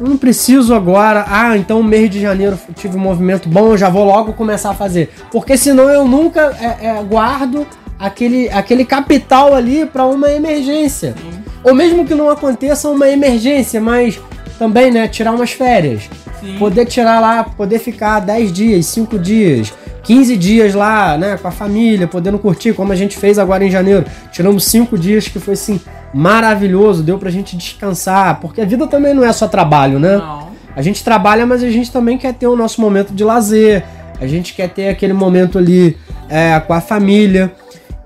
eu 0.00 0.06
não 0.06 0.16
preciso 0.16 0.74
agora, 0.74 1.26
ah, 1.28 1.58
então 1.58 1.82
mês 1.82 2.08
de 2.08 2.18
janeiro 2.18 2.58
tive 2.74 2.96
um 2.96 3.00
movimento 3.00 3.46
bom, 3.46 3.72
eu 3.72 3.76
já 3.76 3.90
vou 3.90 4.04
logo 4.04 4.32
começar 4.32 4.70
a 4.70 4.74
fazer. 4.74 5.10
Porque 5.30 5.54
senão 5.58 5.90
eu 5.90 6.08
nunca 6.08 6.56
é, 6.58 6.86
é, 6.86 7.02
guardo 7.02 7.66
aquele, 7.98 8.48
aquele 8.48 8.86
capital 8.86 9.54
ali 9.54 9.84
para 9.84 10.06
uma 10.06 10.30
emergência. 10.30 11.12
Sim. 11.12 11.42
Ou 11.62 11.74
mesmo 11.74 12.06
que 12.06 12.14
não 12.14 12.30
aconteça 12.30 12.88
uma 12.88 13.06
emergência, 13.06 13.82
mas 13.82 14.18
também, 14.58 14.90
né, 14.90 15.08
tirar 15.08 15.32
umas 15.32 15.52
férias. 15.52 16.08
Sim. 16.40 16.56
Poder 16.58 16.86
tirar 16.86 17.20
lá, 17.20 17.44
poder 17.44 17.78
ficar 17.78 18.20
10 18.20 18.52
dias, 18.52 18.86
5 18.86 19.18
dias, 19.18 19.74
15 20.06 20.36
dias 20.36 20.74
lá, 20.74 21.18
né, 21.18 21.36
com 21.36 21.48
a 21.48 21.50
família, 21.50 22.06
podendo 22.06 22.38
curtir, 22.38 22.72
como 22.72 22.92
a 22.92 22.96
gente 22.96 23.16
fez 23.16 23.38
agora 23.38 23.64
em 23.64 23.70
janeiro. 23.70 24.04
Tiramos 24.30 24.64
5 24.64 24.96
dias 24.96 25.26
que 25.26 25.40
foi 25.40 25.54
assim 25.54 25.80
maravilhoso, 26.14 27.02
deu 27.02 27.18
pra 27.18 27.28
gente 27.28 27.56
descansar, 27.56 28.40
porque 28.40 28.60
a 28.60 28.64
vida 28.64 28.86
também 28.86 29.12
não 29.12 29.24
é 29.24 29.32
só 29.32 29.48
trabalho, 29.48 29.98
né? 29.98 30.16
Não. 30.16 30.46
A 30.76 30.80
gente 30.80 31.02
trabalha, 31.02 31.44
mas 31.44 31.62
a 31.62 31.70
gente 31.70 31.90
também 31.90 32.16
quer 32.16 32.34
ter 32.34 32.46
o 32.46 32.54
nosso 32.54 32.80
momento 32.80 33.12
de 33.12 33.24
lazer, 33.24 33.84
a 34.20 34.26
gente 34.26 34.54
quer 34.54 34.68
ter 34.68 34.88
aquele 34.88 35.12
momento 35.12 35.58
ali 35.58 35.96
é, 36.28 36.58
com 36.60 36.72
a 36.72 36.80
família. 36.80 37.52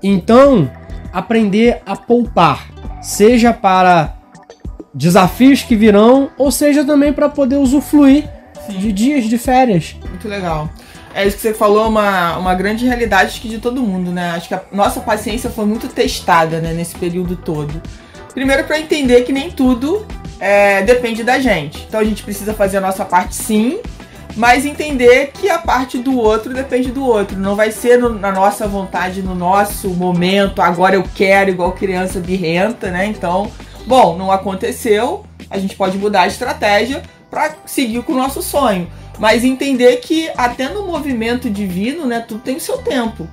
Então, 0.01 0.69
aprender 1.13 1.81
a 1.85 1.95
poupar, 1.95 2.67
seja 3.01 3.53
para 3.53 4.15
desafios 4.93 5.61
que 5.61 5.75
virão, 5.75 6.29
ou 6.37 6.51
seja 6.51 6.83
também 6.83 7.13
para 7.13 7.29
poder 7.29 7.57
usufruir 7.57 8.27
Sim. 8.65 8.77
de 8.79 8.91
dias 8.91 9.25
de 9.25 9.37
férias. 9.37 9.95
Muito 10.09 10.27
legal. 10.27 10.69
É 11.13 11.27
isso 11.27 11.35
que 11.35 11.41
você 11.41 11.53
falou, 11.53 11.87
uma, 11.87 12.37
uma 12.37 12.55
grande 12.55 12.85
realidade 12.85 13.39
que 13.39 13.49
de 13.49 13.59
todo 13.59 13.81
mundo, 13.81 14.11
né? 14.11 14.31
Acho 14.31 14.47
que 14.47 14.53
a 14.53 14.61
nossa 14.71 15.01
paciência 15.01 15.49
foi 15.49 15.65
muito 15.65 15.87
testada 15.87 16.59
né, 16.59 16.73
nesse 16.73 16.95
período 16.95 17.35
todo. 17.35 17.81
Primeiro 18.33 18.63
para 18.63 18.79
entender 18.79 19.23
que 19.23 19.33
nem 19.33 19.51
tudo 19.51 20.05
é, 20.39 20.81
depende 20.83 21.23
da 21.23 21.39
gente. 21.39 21.85
Então 21.87 21.99
a 21.99 22.03
gente 22.03 22.23
precisa 22.23 22.53
fazer 22.53 22.77
a 22.77 22.81
nossa 22.81 23.03
parte 23.03 23.35
sim, 23.35 23.79
mas 24.35 24.65
entender 24.65 25.31
que 25.33 25.49
a 25.49 25.59
parte 25.59 25.97
do 25.97 26.17
outro 26.17 26.53
depende 26.53 26.91
do 26.91 27.05
outro. 27.05 27.37
Não 27.37 27.55
vai 27.55 27.71
ser 27.71 27.97
no, 27.97 28.09
na 28.09 28.31
nossa 28.31 28.67
vontade, 28.67 29.21
no 29.21 29.35
nosso 29.35 29.89
momento, 29.89 30.61
agora 30.61 30.95
eu 30.95 31.03
quero, 31.15 31.49
igual 31.49 31.73
criança 31.73 32.19
birrenta, 32.19 32.89
né? 32.89 33.05
Então, 33.05 33.51
bom, 33.85 34.17
não 34.17 34.31
aconteceu, 34.31 35.25
a 35.49 35.59
gente 35.59 35.75
pode 35.75 35.97
mudar 35.97 36.21
a 36.21 36.27
estratégia 36.27 37.01
para 37.29 37.51
seguir 37.65 38.01
com 38.03 38.13
o 38.13 38.17
nosso 38.17 38.41
sonho. 38.41 38.87
Mas 39.21 39.43
entender 39.43 39.97
que 39.97 40.31
até 40.35 40.67
no 40.67 40.83
movimento 40.83 41.47
divino, 41.47 42.07
né, 42.07 42.25
tudo 42.27 42.41
tem 42.41 42.55
o 42.55 42.59
seu 42.59 42.79
tempo. 42.79 43.27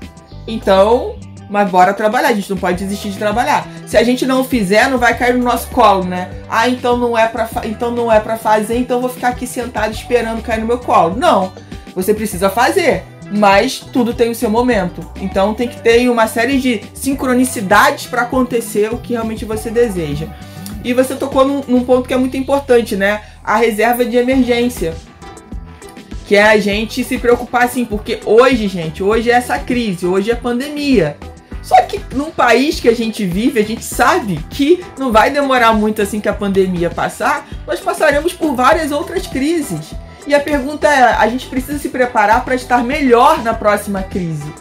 Então, 0.47 1.17
mas 1.49 1.71
bora 1.71 1.95
trabalhar, 1.95 2.29
a 2.29 2.35
gente 2.35 2.51
não 2.51 2.59
pode 2.59 2.77
desistir 2.77 3.09
de 3.09 3.17
trabalhar. 3.17 3.67
Se 3.87 3.97
a 3.97 4.03
gente 4.03 4.27
não 4.27 4.45
fizer, 4.45 4.91
não 4.91 4.99
vai 4.99 5.17
cair 5.17 5.33
no 5.33 5.43
nosso 5.43 5.69
colo, 5.69 6.05
né? 6.05 6.29
Ah, 6.47 6.69
então 6.69 6.99
não 6.99 7.17
é 7.17 7.27
para 7.27 7.49
então 7.65 7.91
não 7.91 8.13
é 8.13 8.21
para 8.21 8.37
fazer, 8.37 8.77
então 8.77 9.01
vou 9.01 9.09
ficar 9.09 9.29
aqui 9.29 9.47
sentado 9.47 9.95
esperando 9.95 10.43
cair 10.43 10.61
no 10.61 10.67
meu 10.67 10.79
colo. 10.79 11.17
Não. 11.17 11.55
Você 11.95 12.13
precisa 12.13 12.51
fazer, 12.51 13.05
mas 13.33 13.81
tudo 13.81 14.13
tem 14.13 14.31
o 14.31 14.35
seu 14.35 14.51
momento. 14.51 15.01
Então 15.17 15.55
tem 15.55 15.69
que 15.69 15.81
ter 15.81 16.07
uma 16.11 16.27
série 16.27 16.59
de 16.59 16.83
sincronicidades 16.93 18.05
para 18.05 18.23
acontecer 18.23 18.93
o 18.93 18.99
que 18.99 19.15
realmente 19.15 19.47
você 19.47 19.71
deseja. 19.71 20.27
E 20.85 20.93
você 20.93 21.15
tocou 21.15 21.47
num, 21.47 21.63
num 21.67 21.83
ponto 21.83 22.07
que 22.07 22.13
é 22.13 22.19
muito 22.19 22.37
importante, 22.37 22.95
né? 22.95 23.23
A 23.43 23.57
reserva 23.57 24.05
de 24.05 24.19
emergência 24.19 24.95
que 26.29 26.37
é 26.37 26.43
a 26.43 26.59
gente 26.59 27.03
se 27.03 27.17
preocupar 27.17 27.65
assim, 27.65 27.87
porque 27.87 28.21
hoje, 28.27 28.69
gente, 28.69 29.03
hoje 29.03 29.31
é 29.31 29.35
essa 29.35 29.59
crise, 29.59 30.05
hoje 30.05 30.31
é 30.31 30.35
pandemia. 30.35 31.17
Só 31.63 31.75
que 31.85 31.99
num 32.15 32.31
país 32.31 32.79
que 32.79 32.89
a 32.89 32.95
gente 32.95 33.25
vive, 33.25 33.59
a 33.59 33.65
gente 33.65 33.83
sabe 33.83 34.39
que 34.51 34.85
não 34.99 35.11
vai 35.11 35.31
demorar 35.31 35.73
muito 35.73 36.03
assim 36.03 36.21
que 36.21 36.29
a 36.29 36.35
pandemia 36.35 36.91
passar, 36.91 37.49
nós 37.67 37.81
passaremos 37.81 38.35
por 38.35 38.55
várias 38.55 38.93
outras 38.93 39.27
crises. 39.27 39.95
E 40.27 40.35
a 40.35 40.41
pergunta 40.41 40.87
é: 40.87 41.15
a 41.15 41.27
gente 41.29 41.47
precisa 41.47 41.79
se 41.79 41.89
preparar 41.89 42.45
para 42.45 42.55
estar 42.55 42.85
melhor 42.85 43.43
na 43.43 43.55
próxima 43.55 44.03
crise, 44.03 44.53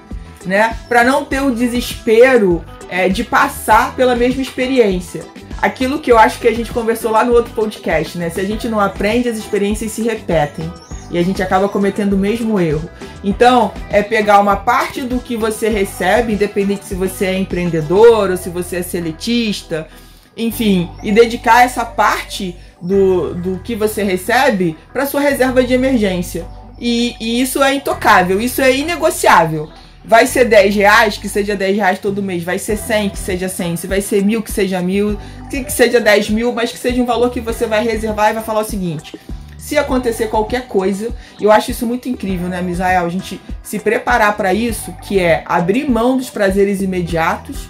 né? 0.46 0.74
Para 0.88 1.04
não 1.04 1.26
ter 1.26 1.42
o 1.42 1.52
desespero 1.52 2.64
é, 2.88 3.10
de 3.10 3.26
passar 3.26 3.94
pela 3.94 4.16
mesma 4.16 4.42
experiência. 4.42 5.26
Aquilo 5.62 6.00
que 6.00 6.14
eu 6.14 6.18
acho 6.18 6.40
que 6.40 6.48
a 6.48 6.56
gente 6.56 6.72
conversou 6.72 7.12
lá 7.12 7.26
no 7.26 7.34
outro 7.34 7.54
podcast, 7.54 8.18
né? 8.18 8.30
Se 8.30 8.40
a 8.40 8.46
gente 8.46 8.70
não 8.70 8.80
aprende, 8.80 9.28
as 9.28 9.38
experiências 9.38 9.92
se 9.92 10.02
repetem 10.02 10.72
e 11.10 11.18
a 11.18 11.24
gente 11.24 11.42
acaba 11.42 11.70
cometendo 11.70 12.14
o 12.14 12.18
mesmo 12.18 12.60
erro. 12.60 12.90
Então, 13.24 13.72
é 13.90 14.02
pegar 14.02 14.40
uma 14.40 14.56
parte 14.56 15.02
do 15.02 15.20
que 15.20 15.36
você 15.36 15.70
recebe, 15.70 16.34
independente 16.34 16.86
se 16.86 16.96
você 16.96 17.26
é 17.28 17.38
empreendedor 17.38 18.32
ou 18.32 18.38
se 18.38 18.50
você 18.50 18.78
é 18.78 18.84
seletista, 18.84 19.88
enfim, 20.36 20.90
e 21.02 21.12
dedicar 21.12 21.64
essa 21.64 21.84
parte 21.84 22.56
do, 22.82 23.34
do 23.34 23.60
que 23.60 23.76
você 23.76 24.04
recebe 24.04 24.78
para 24.94 25.06
sua 25.06 25.22
reserva 25.22 25.64
de 25.64 25.74
emergência. 25.74 26.46
E, 26.80 27.16
e, 27.20 27.42
isso 27.42 27.64
é 27.64 27.74
intocável, 27.74 28.40
isso 28.40 28.62
é 28.62 28.76
inegociável. 28.76 29.68
Vai 30.06 30.26
ser 30.26 30.46
10 30.46 30.76
reais, 30.76 31.18
que 31.18 31.28
seja 31.28 31.56
10 31.56 31.76
reais 31.76 32.00
todo 32.00 32.24
mês. 32.24 32.44
Vai 32.44 32.58
ser 32.60 32.78
100, 32.78 33.10
que 33.10 33.18
seja 33.18 33.50
100. 33.50 33.76
Se 33.76 33.88
vai 33.88 34.00
ser 34.00 34.24
mil, 34.24 34.42
que 34.42 34.52
seja 34.52 34.82
mil. 34.82 35.18
Que 35.50 35.70
seja 35.70 36.00
10 36.00 36.30
mil, 36.30 36.54
mas 36.54 36.72
que 36.72 36.78
seja 36.78 37.02
um 37.02 37.06
valor 37.06 37.30
que 37.30 37.42
você 37.42 37.66
vai 37.66 37.84
reservar 37.84 38.30
e 38.30 38.34
vai 38.34 38.44
falar 38.44 38.62
o 38.62 38.64
seguinte: 38.64 39.20
se 39.68 39.78
acontecer 39.78 40.28
qualquer 40.28 40.66
coisa. 40.66 41.10
Eu 41.42 41.52
acho 41.52 41.72
isso 41.72 41.86
muito 41.86 42.08
incrível, 42.08 42.48
né, 42.48 42.62
Misael? 42.62 43.06
A 43.06 43.10
gente 43.10 43.42
se 43.62 43.78
preparar 43.78 44.38
para 44.38 44.54
isso, 44.54 44.94
que 45.04 45.20
é 45.20 45.44
abrir 45.46 45.90
mão 45.90 46.16
dos 46.16 46.30
prazeres 46.30 46.82
imediatos 46.82 47.68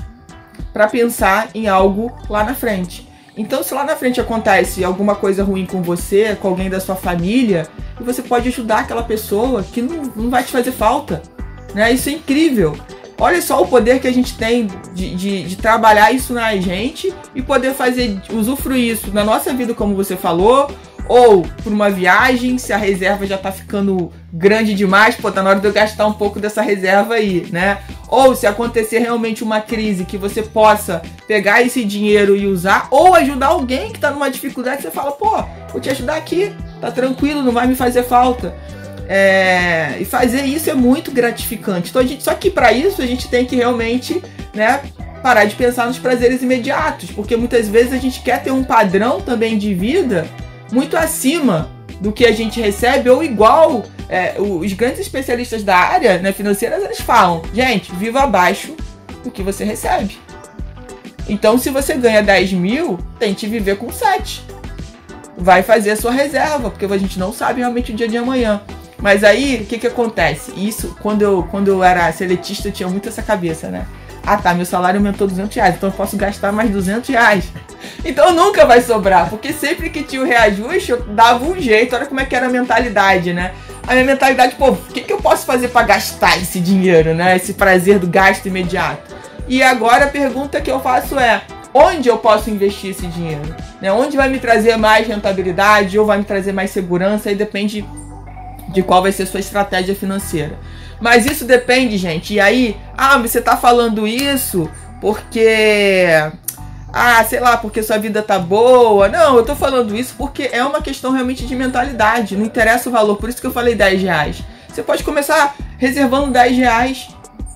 para 0.72 0.88
pensar 0.88 1.50
em 1.56 1.68
algo 1.68 2.16
lá 2.30 2.44
na 2.44 2.54
frente. 2.54 3.10
Então, 3.36 3.64
se 3.64 3.74
lá 3.74 3.84
na 3.84 3.96
frente 3.96 4.22
acontece 4.22 4.84
alguma 4.84 5.16
coisa 5.16 5.44
ruim 5.44 5.66
com 5.66 5.82
você, 5.82 6.38
com 6.40 6.50
alguém 6.50 6.70
da 6.70 6.80
sua 6.80 6.96
família, 6.96 7.68
você 8.00 8.22
pode 8.22 8.48
ajudar 8.50 8.82
aquela 8.82 9.02
pessoa 9.02 9.64
que 9.64 9.82
não, 9.82 10.04
não 10.16 10.30
vai 10.30 10.44
te 10.44 10.52
fazer 10.52 10.74
falta. 10.74 11.24
Né? 11.74 11.92
Isso 11.94 12.10
é 12.10 12.12
incrível. 12.12 12.78
Olha 13.20 13.42
só 13.42 13.60
o 13.60 13.68
poder 13.68 14.00
que 14.00 14.08
a 14.08 14.14
gente 14.14 14.38
tem 14.38 14.68
de, 14.94 15.16
de, 15.16 15.44
de, 15.46 15.56
trabalhar 15.56 16.12
isso 16.12 16.32
na 16.32 16.56
gente 16.58 17.12
e 17.34 17.42
poder 17.42 17.74
fazer, 17.74 18.22
usufruir 18.32 18.94
isso 18.94 19.12
na 19.12 19.24
nossa 19.24 19.52
vida, 19.52 19.74
como 19.74 19.96
você 19.96 20.16
falou, 20.16 20.70
ou 21.08 21.44
por 21.64 21.72
uma 21.72 21.90
viagem, 21.90 22.58
se 22.58 22.74
a 22.74 22.78
reserva 22.78 23.26
já 23.26 23.38
tá 23.38 23.52
ficando 23.52 24.12
grande 24.32 24.74
demais, 24.74 25.16
pô, 25.16 25.32
tá 25.32 25.42
na 25.42 25.52
hora 25.52 25.60
de 25.60 25.68
eu 25.68 25.74
gastar 25.74 26.06
um 26.06 26.14
pouco 26.14 26.40
dessa 26.40 26.62
reserva 26.62 27.16
aí, 27.16 27.48
né? 27.52 27.80
Ou 28.08 28.36
se 28.36 28.46
acontecer 28.46 29.00
realmente 29.00 29.44
uma 29.44 29.62
crise 29.62 30.06
que 30.06 30.18
você 30.18 30.42
possa 30.42 31.02
pegar 31.28 31.62
esse 31.62 31.84
dinheiro 31.84 32.36
e 32.36 32.46
usar, 32.46 32.88
ou 32.92 33.16
ajudar 33.16 33.48
alguém 33.48 33.92
que 33.92 34.00
tá 34.00 34.12
numa 34.12 34.30
dificuldade, 34.30 34.82
você 34.82 34.92
fala, 34.92 35.12
pô, 35.12 35.44
vou 35.72 35.82
te 35.82 35.90
ajudar 35.90 36.16
aqui, 36.16 36.54
tá 36.82 36.92
tranquilo, 36.92 37.42
não 37.42 37.52
vai 37.52 37.68
me 37.68 37.76
fazer 37.76 38.04
falta. 38.04 38.54
É, 39.10 39.96
e 40.02 40.06
fazer 40.06 40.44
isso 40.44 40.70
é 40.70 40.74
muito 40.74 41.12
gratificante. 41.12 41.90
Então, 41.90 42.06
gente, 42.06 42.24
só 42.24 42.34
que 42.34 42.52
para 42.52 42.74
isso 42.74 43.02
a 43.02 43.06
gente 43.06 43.30
tem 43.30 43.46
que 43.46 43.56
realmente, 43.56 44.22
né, 44.54 44.82
parar 45.24 45.46
de 45.46 45.56
pensar 45.56 45.88
nos 45.88 45.98
prazeres 45.98 46.42
imediatos, 46.42 47.12
porque 47.12 47.36
muitas 47.38 47.70
vezes 47.70 47.94
a 47.94 47.98
gente 47.98 48.22
quer 48.22 48.44
ter 48.44 48.52
um 48.52 48.64
padrão 48.64 49.22
também 49.22 49.58
de 49.58 49.74
vida 49.74 50.28
muito 50.72 50.98
acima 50.98 51.70
do 52.00 52.12
que 52.12 52.26
a 52.26 52.32
gente 52.32 52.62
recebe 52.62 53.10
ou 53.10 53.24
igual. 53.24 53.86
É, 54.10 54.36
os 54.40 54.72
grandes 54.72 55.02
especialistas 55.02 55.64
da 55.64 55.76
área 55.76 56.18
né, 56.20 56.32
financeira 56.32 56.78
eles 56.78 57.02
falam, 57.02 57.42
gente, 57.54 57.94
viva 57.94 58.22
abaixo 58.22 58.74
do 59.22 59.30
que 59.30 59.44
você 59.44 59.66
recebe. 59.66 60.18
Então, 61.28 61.58
se 61.58 61.70
você 61.70 61.94
ganha 61.96 62.24
10 62.24 62.54
mil, 62.54 62.98
tente 63.20 63.46
viver 63.48 63.78
com 63.78 63.92
7. 63.92 64.46
Vai 65.38 65.62
fazer 65.62 65.92
a 65.92 65.98
sua 65.98 66.12
reserva, 66.12 66.70
porque 66.70 66.86
a 66.86 66.98
gente 66.98 67.20
não 67.20 67.34
sabe 67.34 67.60
realmente 67.60 67.92
o 67.92 67.96
dia 67.96 68.08
de 68.08 68.18
amanhã. 68.18 68.62
Mas 68.98 69.24
aí, 69.24 69.62
o 69.62 69.66
que, 69.66 69.78
que 69.78 69.88
acontece? 69.88 70.52
Isso, 70.56 70.96
quando 71.02 71.22
eu, 71.22 71.48
quando 71.52 71.68
eu 71.68 71.84
era 71.84 72.12
seletista, 72.12 72.70
eu 72.70 72.72
tinha 72.72 72.90
muito 72.90 73.10
essa 73.10 73.22
cabeça, 73.22 73.68
né? 73.70 73.86
Ah 74.30 74.36
tá, 74.36 74.54
meu 74.54 74.66
salário 74.66 75.00
aumentou 75.00 75.26
200 75.26 75.56
reais, 75.56 75.76
então 75.78 75.88
eu 75.88 75.94
posso 75.96 76.18
gastar 76.18 76.52
mais 76.52 76.70
200 76.70 77.10
reais. 77.10 77.46
Então 78.04 78.34
nunca 78.34 78.66
vai 78.66 78.82
sobrar, 78.82 79.30
porque 79.30 79.54
sempre 79.54 79.90
que 79.90 80.04
tinha 80.04 80.22
o 80.22 80.26
reajuste, 80.26 80.92
eu 80.92 81.02
dava 81.02 81.46
um 81.46 81.58
jeito. 81.58 81.96
Olha 81.96 82.06
como 82.06 82.20
é 82.20 82.26
que 82.26 82.36
era 82.36 82.48
a 82.48 82.50
mentalidade, 82.50 83.32
né? 83.32 83.54
A 83.88 83.94
minha 83.94 84.04
mentalidade, 84.04 84.56
pô, 84.56 84.72
o 84.72 84.76
que, 84.76 85.00
que 85.00 85.14
eu 85.14 85.22
posso 85.22 85.46
fazer 85.46 85.70
para 85.70 85.88
gastar 85.88 86.38
esse 86.42 86.60
dinheiro, 86.60 87.14
né? 87.14 87.38
Esse 87.38 87.54
prazer 87.54 88.00
do 88.00 88.08
gasto 88.08 88.48
imediato. 88.48 89.16
E 89.48 89.64
agora 89.64 90.04
a 90.04 90.10
pergunta 90.10 90.60
que 90.60 90.70
eu 90.70 90.82
faço 90.82 91.18
é: 91.18 91.44
onde 91.74 92.10
eu 92.10 92.18
posso 92.18 92.50
investir 92.50 92.90
esse 92.90 93.08
dinheiro? 93.08 93.56
Né? 93.82 93.94
Onde 93.94 94.18
vai 94.18 94.28
me 94.28 94.40
trazer 94.40 94.76
mais 94.76 95.08
rentabilidade 95.08 95.98
ou 95.98 96.06
vai 96.06 96.18
me 96.18 96.26
trazer 96.26 96.52
mais 96.52 96.72
segurança? 96.72 97.30
Aí 97.30 97.36
depende 97.36 97.86
de 98.68 98.84
qual 98.84 99.02
vai 99.02 99.14
ser 99.14 99.24
a 99.24 99.28
sua 99.28 99.40
estratégia 99.40 99.96
financeira. 99.96 100.60
Mas 101.00 101.26
isso 101.26 101.46
depende, 101.46 101.98
gente. 101.98 102.34
E 102.34 102.40
aí, 102.40 102.78
ah, 102.98 103.18
você 103.18 103.42
tá 103.42 103.56
falando 103.56 104.08
isso 104.08 104.70
porque 105.00 106.08
ah, 106.92 107.24
sei 107.24 107.40
lá, 107.40 107.58
porque 107.58 107.84
sua 107.84 107.98
vida 107.98 108.24
tá 108.24 108.40
boa. 108.40 109.08
Não, 109.08 109.38
eu 109.38 109.46
tô 109.46 109.56
falando 109.56 109.96
isso 109.96 110.16
porque 110.18 110.50
é 110.52 110.64
uma 110.64 110.82
questão 110.82 111.12
realmente 111.12 111.46
de 111.46 111.56
mentalidade. 111.56 112.36
Não 112.36 112.46
interessa 112.46 112.90
o 112.90 112.92
valor, 112.92 113.18
por 113.18 113.30
isso 113.30 113.40
que 113.40 113.48
eu 113.48 113.52
falei 113.52 113.76
10 113.76 114.02
reais. 114.02 114.44
Você 114.68 114.82
pode 114.82 115.04
começar 115.04 115.56
reservando 115.78 116.32
10 116.32 116.58
reais. 116.58 117.10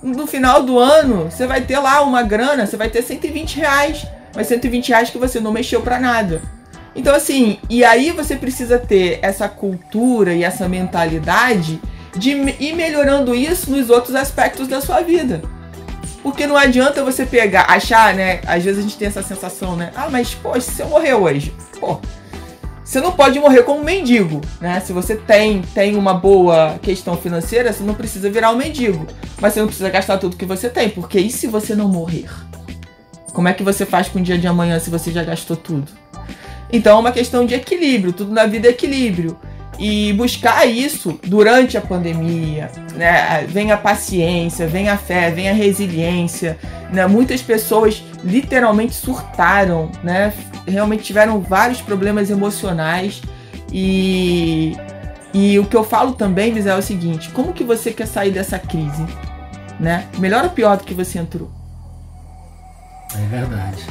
No 0.03 0.27
final 0.27 0.63
do 0.63 0.77
ano, 0.77 1.29
você 1.29 1.47
vai 1.47 1.61
ter 1.61 1.77
lá 1.79 2.01
uma 2.01 2.23
grana, 2.23 2.65
você 2.65 2.75
vai 2.75 2.89
ter 2.89 3.01
120 3.01 3.57
reais. 3.57 4.05
Mas 4.35 4.47
120 4.47 4.89
reais 4.89 5.09
que 5.09 5.17
você 5.17 5.39
não 5.39 5.51
mexeu 5.51 5.81
para 5.81 5.99
nada. 5.99 6.41
Então, 6.95 7.15
assim, 7.15 7.57
e 7.69 7.83
aí 7.83 8.11
você 8.11 8.35
precisa 8.35 8.77
ter 8.77 9.19
essa 9.21 9.47
cultura 9.47 10.33
e 10.33 10.43
essa 10.43 10.67
mentalidade 10.67 11.81
de 12.15 12.31
ir 12.59 12.73
melhorando 12.73 13.33
isso 13.33 13.71
nos 13.71 13.89
outros 13.89 14.15
aspectos 14.15 14.67
da 14.67 14.81
sua 14.81 15.01
vida. 15.01 15.41
Porque 16.21 16.45
não 16.45 16.55
adianta 16.55 17.03
você 17.03 17.25
pegar, 17.25 17.65
achar, 17.67 18.13
né? 18.13 18.41
Às 18.45 18.63
vezes 18.63 18.79
a 18.79 18.81
gente 18.83 18.97
tem 18.97 19.07
essa 19.07 19.23
sensação, 19.23 19.75
né? 19.75 19.91
Ah, 19.95 20.07
mas, 20.09 20.35
pô, 20.35 20.59
se 20.59 20.81
eu 20.81 20.87
morrer 20.87 21.15
hoje, 21.15 21.53
pô, 21.79 21.99
você 22.83 22.99
não 22.99 23.11
pode 23.11 23.39
morrer 23.39 23.63
como 23.63 23.79
um 23.79 23.83
mendigo, 23.83 24.41
né? 24.59 24.79
Se 24.81 24.93
você 24.93 25.15
tem, 25.15 25.61
tem 25.73 25.95
uma 25.95 26.13
boa 26.13 26.77
questão 26.81 27.17
financeira, 27.17 27.73
você 27.73 27.83
não 27.83 27.95
precisa 27.95 28.29
virar 28.29 28.51
um 28.51 28.57
mendigo. 28.57 29.07
Mas 29.39 29.53
você 29.53 29.61
não 29.61 29.67
precisa 29.67 29.89
gastar 29.89 30.17
tudo 30.17 30.35
que 30.35 30.45
você 30.45 30.69
tem, 30.69 30.89
porque 30.89 31.19
e 31.19 31.31
se 31.31 31.47
você 31.47 31.73
não 31.73 31.87
morrer? 31.87 32.29
Como 33.33 33.47
é 33.47 33.53
que 33.53 33.63
você 33.63 33.85
faz 33.85 34.09
com 34.09 34.19
o 34.19 34.21
dia 34.21 34.37
de 34.37 34.45
amanhã 34.45 34.77
se 34.77 34.89
você 34.89 35.11
já 35.11 35.23
gastou 35.23 35.55
tudo? 35.55 35.91
Então 36.71 36.97
é 36.97 36.99
uma 36.99 37.11
questão 37.11 37.45
de 37.45 37.55
equilíbrio, 37.55 38.13
tudo 38.13 38.31
na 38.31 38.45
vida 38.45 38.67
é 38.67 38.71
equilíbrio 38.71 39.37
e 39.79 40.13
buscar 40.13 40.65
isso 40.65 41.19
durante 41.23 41.77
a 41.77 41.81
pandemia, 41.81 42.69
né? 42.95 43.45
Vem 43.47 43.71
a 43.71 43.77
paciência, 43.77 44.67
vem 44.67 44.89
a 44.89 44.97
fé, 44.97 45.31
vem 45.31 45.49
a 45.49 45.53
resiliência, 45.53 46.57
né? 46.91 47.07
Muitas 47.07 47.41
pessoas 47.41 48.03
literalmente 48.23 48.93
surtaram, 48.93 49.91
né? 50.03 50.33
Realmente 50.67 51.03
tiveram 51.03 51.39
vários 51.39 51.81
problemas 51.81 52.29
emocionais 52.29 53.21
e 53.71 54.75
e 55.33 55.57
o 55.57 55.65
que 55.65 55.77
eu 55.77 55.83
falo 55.83 56.11
também, 56.13 56.53
Misael, 56.53 56.75
é 56.75 56.79
o 56.79 56.83
seguinte: 56.83 57.29
como 57.29 57.53
que 57.53 57.63
você 57.63 57.91
quer 57.91 58.07
sair 58.07 58.31
dessa 58.31 58.59
crise, 58.59 59.05
né? 59.79 60.07
Melhor 60.17 60.43
ou 60.43 60.49
pior 60.49 60.77
do 60.77 60.83
que 60.83 60.93
você 60.93 61.19
entrou? 61.19 61.49
É 63.15 63.25
verdade. 63.27 63.85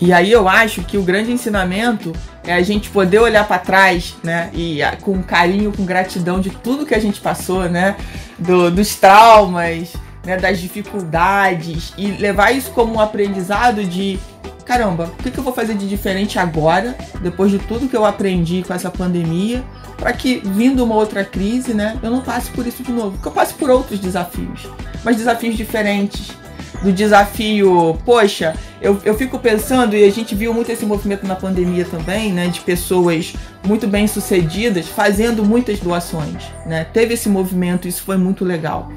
E 0.00 0.12
aí 0.12 0.32
eu 0.32 0.48
acho 0.48 0.82
que 0.82 0.98
o 0.98 1.02
grande 1.02 1.30
ensinamento 1.30 2.12
é 2.44 2.52
a 2.52 2.62
gente 2.62 2.90
poder 2.90 3.18
olhar 3.18 3.46
para 3.46 3.58
trás, 3.58 4.16
né? 4.22 4.50
E 4.52 4.82
ah, 4.82 4.96
com 5.00 5.22
carinho, 5.22 5.72
com 5.72 5.84
gratidão 5.84 6.40
de 6.40 6.50
tudo 6.50 6.86
que 6.86 6.94
a 6.94 6.98
gente 6.98 7.20
passou, 7.20 7.68
né? 7.68 7.96
Do, 8.38 8.70
dos 8.70 8.94
traumas, 8.96 9.92
né? 10.24 10.36
Das 10.36 10.60
dificuldades 10.60 11.92
e 11.96 12.08
levar 12.12 12.52
isso 12.52 12.70
como 12.70 12.94
um 12.94 13.00
aprendizado 13.00 13.84
de 13.84 14.18
caramba, 14.64 15.12
o 15.18 15.22
que, 15.22 15.30
que 15.30 15.38
eu 15.38 15.44
vou 15.44 15.52
fazer 15.52 15.74
de 15.74 15.88
diferente 15.88 16.38
agora, 16.38 16.96
depois 17.20 17.50
de 17.50 17.58
tudo 17.58 17.88
que 17.88 17.96
eu 17.96 18.04
aprendi 18.04 18.62
com 18.66 18.72
essa 18.72 18.90
pandemia, 18.90 19.62
para 19.96 20.12
que 20.12 20.40
vindo 20.44 20.84
uma 20.84 20.94
outra 20.94 21.24
crise, 21.24 21.74
né? 21.74 21.98
Eu 22.02 22.10
não 22.10 22.22
passe 22.22 22.50
por 22.50 22.66
isso 22.66 22.82
de 22.82 22.92
novo, 22.92 23.18
que 23.18 23.26
eu 23.26 23.32
passe 23.32 23.54
por 23.54 23.68
outros 23.70 23.98
desafios, 23.98 24.68
mas 25.04 25.16
desafios 25.16 25.56
diferentes 25.56 26.32
do 26.82 26.92
desafio, 26.92 27.96
poxa, 28.04 28.54
eu, 28.80 29.00
eu 29.04 29.14
fico 29.16 29.38
pensando, 29.38 29.94
e 29.94 30.04
a 30.04 30.10
gente 30.10 30.34
viu 30.34 30.52
muito 30.52 30.70
esse 30.72 30.84
movimento 30.84 31.26
na 31.26 31.36
pandemia 31.36 31.84
também, 31.84 32.32
né, 32.32 32.48
de 32.48 32.60
pessoas 32.60 33.34
muito 33.64 33.86
bem 33.86 34.06
sucedidas 34.06 34.88
fazendo 34.88 35.44
muitas 35.44 35.78
doações, 35.78 36.42
né? 36.66 36.84
Teve 36.92 37.14
esse 37.14 37.28
movimento, 37.28 37.86
isso 37.86 38.02
foi 38.02 38.16
muito 38.16 38.44
legal. 38.44 38.90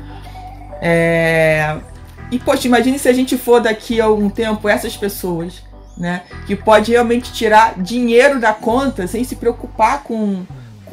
É... 0.82 1.78
E, 2.32 2.40
poxa, 2.40 2.68
imagine 2.68 2.98
se 2.98 3.08
a 3.08 3.14
gente 3.14 3.38
for 3.38 3.62
daqui 3.62 4.02
a 4.02 4.06
algum 4.06 4.30
tempo 4.30 4.68
essas 4.68 4.98
pessoas, 4.98 5.62
né? 5.96 6.24
Que 6.48 6.56
pode 6.56 6.92
realmente 6.92 7.32
tirar 7.32 7.76
dinheiro 7.78 8.40
da 8.40 8.54
conta 8.54 9.06
sem 9.06 9.24
se 9.24 9.36
preocupar 9.36 10.02
com. 10.04 10.44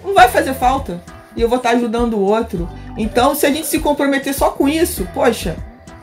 Não 0.05 0.15
vai 0.15 0.29
fazer 0.29 0.55
falta. 0.55 1.03
E 1.35 1.41
eu 1.41 1.49
vou 1.49 1.57
estar 1.57 1.71
ajudando 1.71 2.15
o 2.15 2.21
outro. 2.21 2.69
Então, 2.97 3.35
se 3.35 3.47
a 3.47 3.51
gente 3.51 3.67
se 3.67 3.79
comprometer 3.79 4.35
só 4.35 4.51
com 4.51 4.69
isso, 4.69 5.09
poxa, 5.15 5.57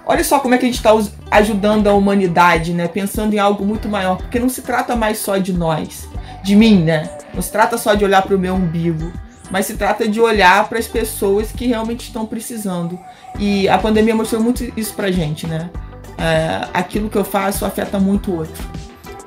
Olha 0.10 0.24
só 0.24 0.40
como 0.40 0.56
é 0.56 0.58
que 0.58 0.66
a 0.66 0.68
gente 0.68 0.78
está 0.78 0.92
ajudando 1.30 1.86
a 1.86 1.94
humanidade, 1.94 2.74
né? 2.74 2.88
Pensando 2.88 3.36
em 3.36 3.38
algo 3.38 3.64
muito 3.64 3.88
maior, 3.88 4.18
porque 4.18 4.40
não 4.40 4.50
se 4.50 4.64
trata 4.64 4.96
mais 4.96 5.20
só 5.20 5.38
de 5.38 5.54
nós, 5.54 6.10
de 6.44 6.56
mim, 6.56 6.82
né? 6.82 7.08
Não 7.32 7.44
se 7.44 7.52
trata 7.52 7.78
só 7.78 7.94
de 7.94 8.04
olhar 8.04 8.24
para 8.24 8.36
o 8.36 8.40
meu 8.40 8.56
umbigo, 8.56 9.14
mas 9.52 9.68
se 9.68 9.76
trata 9.76 10.08
de 10.08 10.20
olhar 10.20 10.68
para 10.68 10.80
as 10.80 10.88
pessoas 10.88 11.52
que 11.52 11.68
realmente 11.68 12.08
estão 12.08 12.26
precisando. 12.26 12.98
E 13.38 13.70
a 13.70 13.78
pandemia 13.78 14.16
mostrou 14.16 14.42
muito 14.42 14.64
isso 14.76 14.96
pra 14.96 15.12
gente, 15.12 15.46
né? 15.46 15.70
É, 16.18 16.68
aquilo 16.74 17.08
que 17.08 17.16
eu 17.16 17.24
faço 17.24 17.64
afeta 17.64 18.00
muito 18.00 18.32
o 18.32 18.38
outro. 18.40 18.64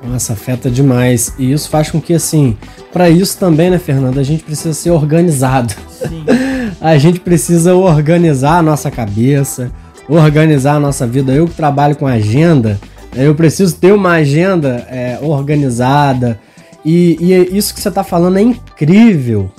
Nossa, 0.02 0.32
afeta 0.32 0.68
demais. 0.68 1.32
E 1.38 1.52
isso 1.52 1.70
faz 1.70 1.92
com 1.92 2.00
que, 2.00 2.12
assim, 2.12 2.58
para 2.92 3.08
isso 3.08 3.38
também, 3.38 3.70
né, 3.70 3.78
Fernanda, 3.78 4.20
a 4.20 4.24
gente 4.24 4.42
precisa 4.42 4.74
ser 4.74 4.90
organizado. 4.90 5.72
Sim. 5.88 6.24
a 6.80 6.98
gente 6.98 7.20
precisa 7.20 7.72
organizar 7.76 8.58
a 8.58 8.62
nossa 8.62 8.90
cabeça, 8.90 9.70
organizar 10.12 10.74
a 10.74 10.80
nossa 10.80 11.06
vida. 11.06 11.32
Eu 11.32 11.46
que 11.46 11.54
trabalho 11.54 11.96
com 11.96 12.06
agenda, 12.06 12.78
né, 13.14 13.26
eu 13.26 13.34
preciso 13.34 13.76
ter 13.76 13.92
uma 13.92 14.12
agenda 14.12 14.86
é, 14.90 15.18
organizada. 15.22 16.38
E, 16.84 17.16
e, 17.20 17.56
isso 17.56 17.74
que 17.74 17.80
você 17.80 17.88
está 17.88 18.02
falando 18.02 18.38
é 18.38 18.42
incrível, 18.42 19.50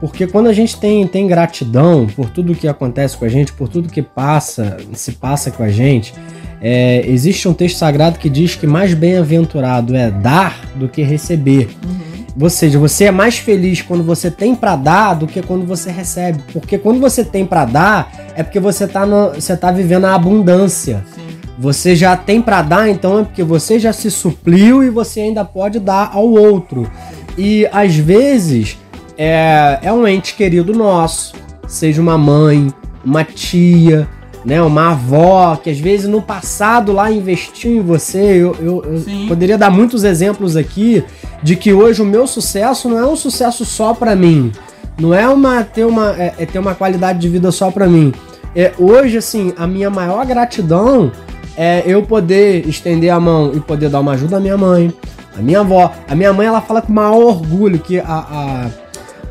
porque 0.00 0.26
quando 0.26 0.48
a 0.48 0.52
gente 0.52 0.78
tem, 0.78 1.06
tem 1.06 1.26
gratidão 1.26 2.06
por 2.06 2.30
tudo 2.30 2.54
que 2.54 2.68
acontece 2.68 3.16
com 3.16 3.24
a 3.24 3.28
gente, 3.28 3.52
por 3.52 3.68
tudo 3.68 3.88
que 3.88 4.02
passa, 4.02 4.76
se 4.92 5.12
passa 5.12 5.50
com 5.50 5.62
a 5.62 5.68
gente, 5.68 6.14
é, 6.60 7.04
existe 7.06 7.48
um 7.48 7.54
texto 7.54 7.78
sagrado 7.78 8.18
que 8.18 8.28
diz 8.28 8.54
que 8.54 8.66
mais 8.66 8.94
bem-aventurado 8.94 9.94
é 9.94 10.10
dar 10.10 10.60
do 10.76 10.88
que 10.88 11.02
receber. 11.02 11.68
Uhum. 11.84 12.07
Ou 12.40 12.48
seja, 12.48 12.78
você 12.78 13.04
é 13.04 13.10
mais 13.10 13.38
feliz 13.38 13.82
quando 13.82 14.04
você 14.04 14.30
tem 14.30 14.54
para 14.54 14.76
dar 14.76 15.14
do 15.14 15.26
que 15.26 15.42
quando 15.42 15.66
você 15.66 15.90
recebe. 15.90 16.40
Porque 16.52 16.78
quando 16.78 17.00
você 17.00 17.24
tem 17.24 17.44
para 17.44 17.64
dar, 17.64 18.12
é 18.34 18.42
porque 18.42 18.60
você 18.60 18.86
tá, 18.86 19.04
no, 19.04 19.30
você 19.30 19.56
tá 19.56 19.72
vivendo 19.72 20.04
a 20.04 20.14
abundância. 20.14 21.04
Sim. 21.14 21.22
Você 21.58 21.96
já 21.96 22.16
tem 22.16 22.40
para 22.40 22.62
dar, 22.62 22.88
então 22.88 23.18
é 23.18 23.24
porque 23.24 23.42
você 23.42 23.80
já 23.80 23.92
se 23.92 24.10
supriu 24.10 24.84
e 24.84 24.90
você 24.90 25.20
ainda 25.22 25.44
pode 25.44 25.80
dar 25.80 26.10
ao 26.14 26.28
outro. 26.28 26.88
E 27.36 27.68
às 27.72 27.96
vezes 27.96 28.78
é, 29.16 29.80
é 29.82 29.92
um 29.92 30.06
ente 30.06 30.36
querido 30.36 30.72
nosso, 30.72 31.34
seja 31.66 32.00
uma 32.00 32.16
mãe, 32.16 32.68
uma 33.04 33.24
tia, 33.24 34.08
né, 34.44 34.62
uma 34.62 34.90
avó 34.90 35.56
que 35.56 35.70
às 35.70 35.78
vezes 35.78 36.08
no 36.08 36.22
passado 36.22 36.92
lá 36.92 37.10
investiu 37.10 37.72
em 37.72 37.80
você. 37.80 38.18
Eu, 38.18 38.56
eu, 38.60 38.84
eu 38.84 39.28
poderia 39.28 39.58
dar 39.58 39.70
muitos 39.70 40.04
exemplos 40.04 40.56
aqui 40.56 41.04
de 41.42 41.56
que 41.56 41.72
hoje 41.72 42.02
o 42.02 42.04
meu 42.04 42.26
sucesso 42.26 42.88
não 42.88 42.98
é 42.98 43.06
um 43.06 43.16
sucesso 43.16 43.64
só 43.64 43.94
para 43.94 44.14
mim, 44.14 44.52
não 45.00 45.14
é 45.14 45.28
uma 45.28 45.62
ter 45.64 45.84
uma 45.84 46.14
é, 46.16 46.34
é 46.38 46.46
ter 46.46 46.58
uma 46.58 46.74
qualidade 46.74 47.18
de 47.18 47.28
vida 47.28 47.50
só 47.50 47.70
para 47.70 47.86
mim. 47.86 48.12
É, 48.54 48.72
hoje 48.78 49.18
assim 49.18 49.52
a 49.56 49.66
minha 49.66 49.90
maior 49.90 50.24
gratidão 50.26 51.12
é 51.56 51.82
eu 51.86 52.02
poder 52.02 52.66
estender 52.68 53.10
a 53.10 53.18
mão 53.18 53.52
e 53.54 53.60
poder 53.60 53.90
dar 53.90 54.00
uma 54.00 54.12
ajuda 54.12 54.36
à 54.36 54.40
minha 54.40 54.56
mãe, 54.56 54.92
à 55.36 55.42
minha 55.42 55.60
avó. 55.60 55.92
A 56.08 56.14
minha 56.14 56.32
mãe 56.32 56.46
ela 56.46 56.60
fala 56.60 56.80
com 56.80 56.92
maior 56.92 57.16
orgulho 57.16 57.78
que 57.78 57.98
a, 57.98 58.04
a 58.06 58.70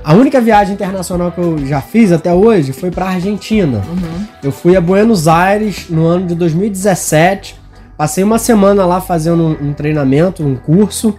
a 0.07 0.13
única 0.13 0.39
viagem 0.39 0.73
internacional 0.73 1.33
que 1.33 1.37
eu 1.37 1.57
já 1.65 1.81
fiz 1.81 2.13
até 2.13 2.33
hoje 2.33 2.71
foi 2.71 2.89
para 2.89 3.07
Argentina. 3.07 3.79
Uhum. 3.89 4.25
Eu 4.41 4.53
fui 4.53 4.77
a 4.77 4.79
Buenos 4.79 5.27
Aires 5.27 5.87
no 5.89 6.05
ano 6.05 6.27
de 6.27 6.33
2017. 6.33 7.59
Passei 7.97 8.23
uma 8.23 8.39
semana 8.39 8.85
lá 8.85 9.01
fazendo 9.01 9.43
um, 9.43 9.67
um 9.67 9.73
treinamento, 9.73 10.45
um 10.45 10.55
curso. 10.55 11.13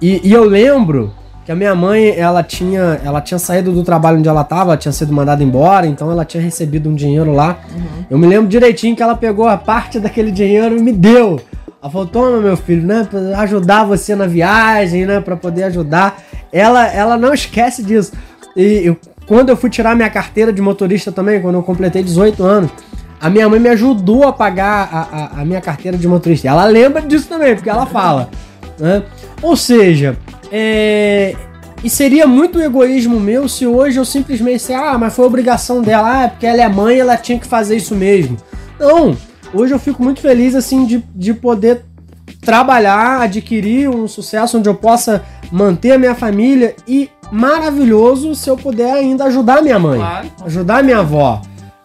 E, 0.00 0.20
e, 0.22 0.32
eu 0.32 0.44
lembro 0.44 1.12
que 1.44 1.50
a 1.50 1.56
minha 1.56 1.74
mãe, 1.74 2.10
ela 2.16 2.44
tinha, 2.44 3.00
ela 3.04 3.20
tinha 3.20 3.36
saído 3.36 3.72
do 3.72 3.82
trabalho 3.82 4.18
onde 4.18 4.28
ela 4.28 4.42
estava, 4.42 4.76
tinha 4.76 4.92
sido 4.92 5.12
mandada 5.12 5.42
embora, 5.42 5.88
então 5.88 6.08
ela 6.08 6.24
tinha 6.24 6.40
recebido 6.40 6.88
um 6.88 6.94
dinheiro 6.94 7.32
lá. 7.32 7.58
Uhum. 7.74 8.04
Eu 8.08 8.16
me 8.16 8.28
lembro 8.28 8.46
direitinho 8.46 8.94
que 8.94 9.02
ela 9.02 9.16
pegou 9.16 9.48
a 9.48 9.56
parte 9.56 9.98
daquele 9.98 10.30
dinheiro 10.30 10.76
e 10.76 10.80
me 10.80 10.92
deu. 10.92 11.40
Ela 11.82 11.90
falou: 11.90 12.06
"Toma, 12.06 12.40
meu 12.40 12.56
filho, 12.56 12.86
né, 12.86 13.08
para 13.10 13.40
ajudar 13.40 13.82
você 13.82 14.14
na 14.14 14.28
viagem, 14.28 15.04
né, 15.04 15.20
para 15.20 15.36
poder 15.36 15.64
ajudar" 15.64 16.16
ela, 16.52 16.86
ela 16.86 17.16
não 17.16 17.32
esquece 17.32 17.82
disso. 17.82 18.12
E 18.56 18.86
eu, 18.86 18.96
quando 19.26 19.50
eu 19.50 19.56
fui 19.56 19.70
tirar 19.70 19.94
minha 19.94 20.10
carteira 20.10 20.52
de 20.52 20.60
motorista 20.60 21.12
também, 21.12 21.40
quando 21.40 21.54
eu 21.54 21.62
completei 21.62 22.02
18 22.02 22.42
anos, 22.42 22.70
a 23.20 23.28
minha 23.28 23.48
mãe 23.48 23.60
me 23.60 23.68
ajudou 23.68 24.26
a 24.26 24.32
pagar 24.32 24.88
a, 24.92 25.00
a, 25.00 25.40
a 25.42 25.44
minha 25.44 25.60
carteira 25.60 25.96
de 25.96 26.08
motorista. 26.08 26.48
Ela 26.48 26.64
lembra 26.64 27.02
disso 27.02 27.28
também, 27.28 27.54
porque 27.54 27.68
ela 27.68 27.86
fala. 27.86 28.30
Né? 28.78 29.02
Ou 29.42 29.56
seja, 29.56 30.16
é, 30.50 31.36
e 31.84 31.88
seria 31.88 32.26
muito 32.26 32.60
egoísmo 32.60 33.20
meu 33.20 33.48
se 33.48 33.66
hoje 33.66 33.98
eu 33.98 34.04
simplesmente 34.04 34.62
sei, 34.62 34.74
ah, 34.74 34.98
mas 34.98 35.14
foi 35.14 35.26
obrigação 35.26 35.80
dela, 35.80 36.20
ah, 36.20 36.24
é 36.24 36.28
porque 36.28 36.46
ela 36.46 36.62
é 36.62 36.68
mãe 36.68 36.98
ela 36.98 37.16
tinha 37.16 37.38
que 37.38 37.46
fazer 37.46 37.76
isso 37.76 37.94
mesmo. 37.94 38.36
Não, 38.78 39.16
hoje 39.52 39.72
eu 39.72 39.78
fico 39.78 40.02
muito 40.02 40.20
feliz 40.20 40.54
assim 40.54 40.84
de, 40.84 41.04
de 41.14 41.32
poder 41.34 41.84
trabalhar, 42.40 43.20
adquirir 43.20 43.88
um 43.88 44.08
sucesso 44.08 44.58
onde 44.58 44.68
eu 44.68 44.74
possa 44.74 45.22
manter 45.50 45.92
a 45.92 45.98
minha 45.98 46.14
família 46.14 46.74
e 46.86 47.10
maravilhoso 47.30 48.34
se 48.34 48.48
eu 48.48 48.56
puder 48.56 48.92
ainda 48.92 49.24
ajudar 49.24 49.58
a 49.58 49.62
minha 49.62 49.78
mãe, 49.78 49.98
claro. 49.98 50.28
ajudar 50.44 50.78
a 50.78 50.82
minha 50.82 50.98
avó. 50.98 51.42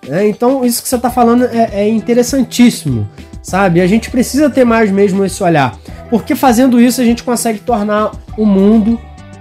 É, 0.08 0.28
então, 0.28 0.63
isso 0.63 0.82
que 0.82 0.89
você 0.89 0.96
está 0.96 1.10
falando 1.10 1.46
é, 1.46 1.70
é, 1.74 1.89
interessantíssimo, 1.89 3.08
sabe? 3.41 3.82
A 3.82 3.88
gente 3.88 4.10
precisa 4.10 4.50
ter 4.50 4.63
mais 4.63 4.91
mesmo 4.91 5.26
esse 5.26 5.44
olhar, 5.44 5.78
porque 6.10 6.36
fazendo 6.36 6.80
isso 6.80 7.02
a 7.02 7.04
gente 7.04 7.24
consegue 7.24 7.60
tornar 7.60 8.12
o 8.38 8.46
mundo 8.46 9.00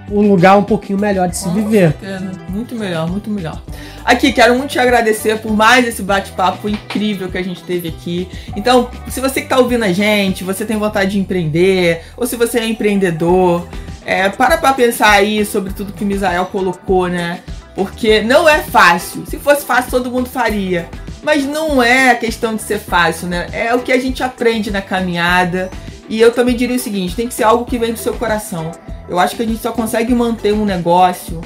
um 0.09 0.21
lugar 0.29 0.57
um 0.57 0.63
pouquinho 0.63 0.99
melhor 0.99 1.27
de 1.27 1.37
se 1.37 1.49
viver. 1.49 1.91
Certeza. 1.99 2.31
Muito 2.49 2.75
melhor, 2.75 3.09
muito 3.09 3.29
melhor. 3.29 3.61
Aqui, 4.03 4.31
quero 4.31 4.55
muito 4.55 4.71
te 4.71 4.79
agradecer 4.79 5.39
por 5.39 5.51
mais 5.51 5.87
esse 5.87 6.03
bate-papo 6.03 6.69
incrível 6.69 7.29
que 7.29 7.37
a 7.37 7.43
gente 7.43 7.63
teve 7.63 7.87
aqui. 7.87 8.27
Então, 8.55 8.89
se 9.09 9.19
você 9.19 9.41
que 9.41 9.47
está 9.47 9.57
ouvindo 9.57 9.83
a 9.83 9.91
gente, 9.91 10.43
você 10.43 10.63
tem 10.63 10.77
vontade 10.77 11.11
de 11.11 11.19
empreender, 11.19 12.03
ou 12.15 12.27
se 12.27 12.35
você 12.35 12.59
é 12.59 12.67
empreendedor, 12.67 13.67
é, 14.05 14.29
para 14.29 14.57
pra 14.57 14.73
pensar 14.73 15.09
aí 15.09 15.43
sobre 15.43 15.73
tudo 15.73 15.91
que 15.91 16.03
o 16.03 16.07
Misael 16.07 16.45
colocou, 16.45 17.07
né? 17.07 17.39
Porque 17.73 18.21
não 18.21 18.47
é 18.47 18.59
fácil. 18.59 19.25
Se 19.25 19.37
fosse 19.37 19.65
fácil, 19.65 19.89
todo 19.89 20.11
mundo 20.11 20.29
faria. 20.29 20.87
Mas 21.23 21.43
não 21.43 21.81
é 21.81 22.11
a 22.11 22.15
questão 22.15 22.55
de 22.55 22.61
ser 22.61 22.77
fácil, 22.77 23.27
né? 23.27 23.47
É 23.51 23.73
o 23.73 23.79
que 23.79 23.91
a 23.91 23.99
gente 23.99 24.21
aprende 24.23 24.69
na 24.69 24.81
caminhada. 24.81 25.71
E 26.07 26.21
eu 26.21 26.31
também 26.31 26.55
diria 26.55 26.75
o 26.75 26.79
seguinte: 26.79 27.15
tem 27.15 27.27
que 27.27 27.33
ser 27.33 27.43
algo 27.43 27.65
que 27.65 27.79
vem 27.79 27.91
do 27.91 27.97
seu 27.97 28.13
coração. 28.13 28.71
Eu 29.07 29.19
acho 29.19 29.35
que 29.35 29.43
a 29.43 29.45
gente 29.45 29.61
só 29.61 29.71
consegue 29.71 30.13
manter 30.13 30.53
um 30.53 30.65
negócio, 30.65 31.41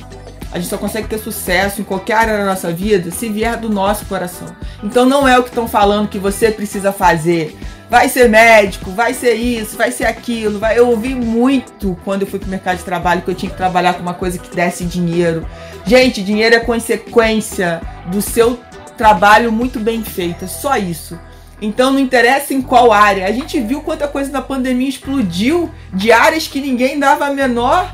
a 0.51 0.57
gente 0.57 0.69
só 0.69 0.77
consegue 0.77 1.07
ter 1.07 1.19
sucesso 1.19 1.81
em 1.81 1.83
qualquer 1.83 2.13
área 2.13 2.37
da 2.37 2.45
nossa 2.45 2.71
vida 2.71 3.11
se 3.11 3.29
vier 3.29 3.57
do 3.57 3.69
nosso 3.69 4.05
coração. 4.05 4.47
Então 4.83 5.05
não 5.05 5.27
é 5.27 5.37
o 5.37 5.43
que 5.43 5.49
estão 5.49 5.67
falando 5.67 6.07
que 6.07 6.17
você 6.17 6.51
precisa 6.51 6.91
fazer. 6.91 7.55
Vai 7.89 8.07
ser 8.07 8.29
médico, 8.29 8.91
vai 8.91 9.13
ser 9.13 9.33
isso, 9.33 9.75
vai 9.75 9.91
ser 9.91 10.05
aquilo. 10.05 10.59
Vai... 10.59 10.77
Eu 10.77 10.89
ouvi 10.89 11.13
muito 11.13 11.97
quando 12.03 12.21
eu 12.21 12.27
fui 12.27 12.39
pro 12.39 12.49
mercado 12.49 12.77
de 12.77 12.83
trabalho 12.83 13.21
que 13.21 13.29
eu 13.29 13.35
tinha 13.35 13.51
que 13.51 13.57
trabalhar 13.57 13.93
com 13.93 14.01
uma 14.01 14.13
coisa 14.13 14.37
que 14.37 14.55
desse 14.55 14.85
dinheiro. 14.85 15.45
Gente, 15.85 16.23
dinheiro 16.23 16.55
é 16.55 16.59
consequência 16.59 17.81
do 18.07 18.21
seu 18.21 18.59
trabalho 18.97 19.51
muito 19.51 19.79
bem 19.79 20.03
feito. 20.03 20.45
É 20.45 20.47
só 20.47 20.77
isso. 20.77 21.17
Então 21.61 21.91
não 21.91 21.99
interessa 21.99 22.53
em 22.53 22.61
qual 22.61 22.91
área. 22.91 23.25
A 23.25 23.31
gente 23.31 23.59
viu 23.59 23.81
quanta 23.81 24.07
coisa 24.07 24.31
na 24.31 24.41
pandemia 24.41 24.87
explodiu 24.87 25.69
de 25.93 26.11
áreas 26.11 26.47
que 26.47 26.61
ninguém 26.61 26.97
dava 26.97 27.25
a 27.27 27.33
menor, 27.33 27.93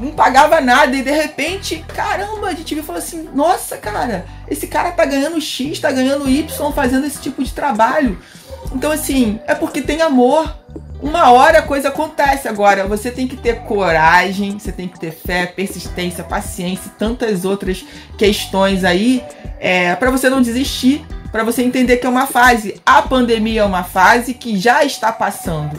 não 0.00 0.10
pagava 0.10 0.60
nada 0.60 0.96
e 0.96 1.02
de 1.02 1.10
repente, 1.10 1.84
caramba, 1.94 2.48
a 2.48 2.54
gente 2.54 2.74
viu 2.74 2.82
e 2.82 2.86
falou 2.86 3.00
assim: 3.00 3.28
"Nossa, 3.34 3.76
cara, 3.76 4.24
esse 4.48 4.66
cara 4.66 4.90
tá 4.92 5.04
ganhando 5.04 5.40
X, 5.40 5.78
tá 5.78 5.92
ganhando 5.92 6.28
Y 6.28 6.72
fazendo 6.72 7.06
esse 7.06 7.20
tipo 7.20 7.44
de 7.44 7.52
trabalho". 7.52 8.18
Então 8.74 8.90
assim, 8.90 9.38
é 9.46 9.54
porque 9.54 9.82
tem 9.82 10.00
amor. 10.02 10.62
uma 11.02 11.30
hora 11.30 11.58
a 11.58 11.62
coisa 11.62 11.88
acontece. 11.88 12.48
Agora, 12.48 12.86
você 12.86 13.10
tem 13.10 13.28
que 13.28 13.36
ter 13.36 13.60
coragem, 13.60 14.58
você 14.58 14.72
tem 14.72 14.88
que 14.88 14.98
ter 14.98 15.10
fé, 15.12 15.44
persistência, 15.44 16.24
paciência 16.24 16.86
e 16.86 16.98
tantas 16.98 17.44
outras 17.44 17.84
questões 18.16 18.84
aí 18.84 19.22
é, 19.60 19.94
para 19.96 20.10
você 20.10 20.28
não 20.28 20.42
desistir, 20.42 21.04
para 21.34 21.42
você 21.42 21.64
entender 21.64 21.96
que 21.96 22.06
é 22.06 22.08
uma 22.08 22.28
fase. 22.28 22.80
A 22.86 23.02
pandemia 23.02 23.62
é 23.62 23.64
uma 23.64 23.82
fase 23.82 24.34
que 24.34 24.56
já 24.56 24.84
está 24.84 25.10
passando. 25.10 25.76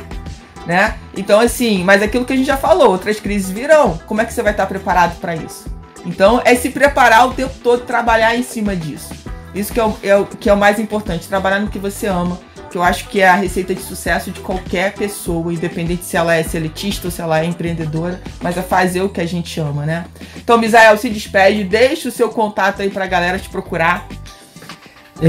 Né? 0.68 0.96
Então, 1.15 1.39
assim, 1.39 1.82
mas 1.82 2.02
aquilo 2.02 2.26
que 2.26 2.34
a 2.34 2.36
gente 2.36 2.46
já 2.46 2.58
falou, 2.58 2.89
outras 2.89 3.22
crises 3.22 3.50
virão. 3.50 3.98
Como 4.06 4.20
é 4.20 4.26
que 4.26 4.34
você 4.34 4.44
vai 4.44 4.52
estar 4.52 4.65
preparado 4.65 5.18
para 5.22 5.34
isso? 5.34 5.65
Então, 6.06 6.41
é 6.44 6.56
se 6.56 6.72
preparar 6.72 7.30
o 7.30 7.34
tempo 7.34 7.54
todo, 7.63 7.86
trabalhar 7.86 8.36
em 8.36 8.44
cima 8.44 8.76
disso. 8.76 9.13
Isso 9.54 9.72
que 9.72 9.80
é 9.80 9.86
o, 9.86 9.98
é 10.04 10.18
o, 10.18 10.26
que 10.26 10.50
é 10.50 10.54
o 10.54 10.58
mais 10.58 10.78
importante, 10.78 11.26
trabalhar 11.26 11.62
no 11.62 11.70
que 11.70 11.80
você 11.80 12.08
ama, 12.08 12.38
que 12.70 12.78
eu 12.78 12.84
acho 12.84 13.08
que 13.08 13.22
é 13.22 13.30
a 13.30 13.36
receita 13.36 13.74
de 13.74 13.82
sucesso 13.82 14.32
de 14.32 14.41
qualquer 14.41 14.94
pessoa, 14.94 15.54
independente 15.54 16.04
se 16.04 16.18
ela 16.18 16.36
é 16.36 16.44
seletista 16.44 17.08
ou 17.08 17.12
se 17.12 17.22
ela 17.22 17.39
é 17.39 17.46
empreendedora, 17.46 18.22
mas 18.41 18.58
é 18.58 18.62
fazer 18.62 19.04
o 19.04 19.08
que 19.08 19.22
a 19.22 19.26
gente 19.26 19.58
ama, 19.62 19.86
né? 19.86 20.04
Então, 20.36 20.58
Misael, 20.58 20.98
se 20.98 21.10
despede, 21.10 21.63
deixa 21.63 22.10
o 22.10 22.12
seu 22.12 22.28
contato 22.28 22.82
aí 22.82 22.89
pra 22.89 23.08
galera 23.08 23.39
te 23.39 23.48
procurar. 23.48 24.06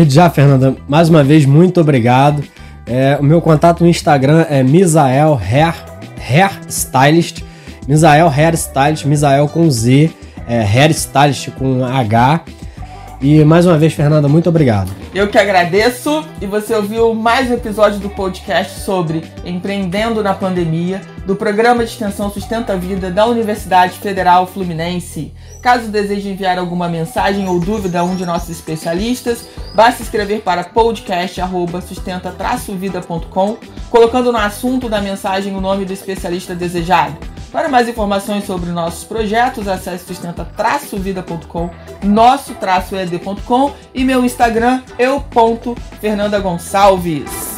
Já, 0.09 0.29
Fernanda, 0.29 0.77
mais 0.89 1.09
uma 1.09 1.23
vez, 1.23 1.47
muito 1.47 1.81
obrigado. 1.81 2.43
É, 2.87 3.17
o 3.21 3.25
meu 3.25 3.41
contato 3.41 3.83
no 3.83 3.89
Instagram 3.89 4.45
é 4.51 4.63
Misael 4.63 5.41
Hair, 5.41 5.75
Hair 6.19 6.61
Stylist. 6.69 7.45
Misael 7.87 8.29
Hair 8.29 8.55
Stylist, 8.55 9.05
Misael 9.05 9.49
com 9.49 9.71
Z, 9.71 10.11
é, 10.49 10.63
Hair 10.63 10.91
Stylist 10.91 11.51
com 11.53 11.85
H. 11.85 12.43
E 13.27 13.45
mais 13.45 13.67
uma 13.67 13.77
vez, 13.77 13.93
Fernanda, 13.93 14.29
muito 14.29 14.49
obrigado. 14.49 14.93
Eu 15.13 15.27
que 15.27 15.37
agradeço. 15.37 16.25
E 16.41 16.47
você 16.47 16.77
ouviu 16.77 17.13
mais 17.13 17.51
um 17.51 17.55
episódio 17.55 17.99
do 17.99 18.09
podcast 18.09 18.83
sobre 18.83 19.25
empreendendo 19.45 20.23
na 20.23 20.33
pandemia, 20.33 21.01
do 21.27 21.35
programa 21.35 21.85
de 21.85 21.91
extensão 21.91 22.31
Sustenta 22.31 22.75
a 22.75 22.77
Vida 22.77 23.11
da 23.11 23.27
Universidade 23.27 23.99
Federal 23.99 24.47
Fluminense. 24.47 25.33
Caso 25.61 25.89
deseje 25.89 26.29
enviar 26.29 26.57
alguma 26.57 26.89
mensagem 26.89 27.49
ou 27.49 27.59
dúvida 27.59 27.99
a 27.99 28.05
um 28.05 28.15
de 28.15 28.25
nossos 28.25 28.51
especialistas, 28.51 29.49
basta 29.75 30.05
escrever 30.05 30.43
para 30.43 30.63
podcast@sustenta-vida.com, 30.63 33.57
colocando 33.91 34.31
no 34.31 34.39
assunto 34.39 34.89
da 34.89 35.01
mensagem 35.01 35.53
o 35.53 35.61
nome 35.61 35.85
do 35.85 35.93
especialista 35.93 36.55
desejado. 36.55 37.17
Para 37.51 37.69
mais 37.69 37.89
informações 37.89 38.45
sobre 38.45 38.71
nossos 38.71 39.03
projetos, 39.05 39.67
acesse 39.69 40.07
sustenta-vida.com, 40.07 41.71
nosso-ed.com 42.03 43.73
e 43.95 44.05
meu 44.05 44.25
Instagram, 44.25 44.83
eu.fernandagonçalves. 44.99 47.56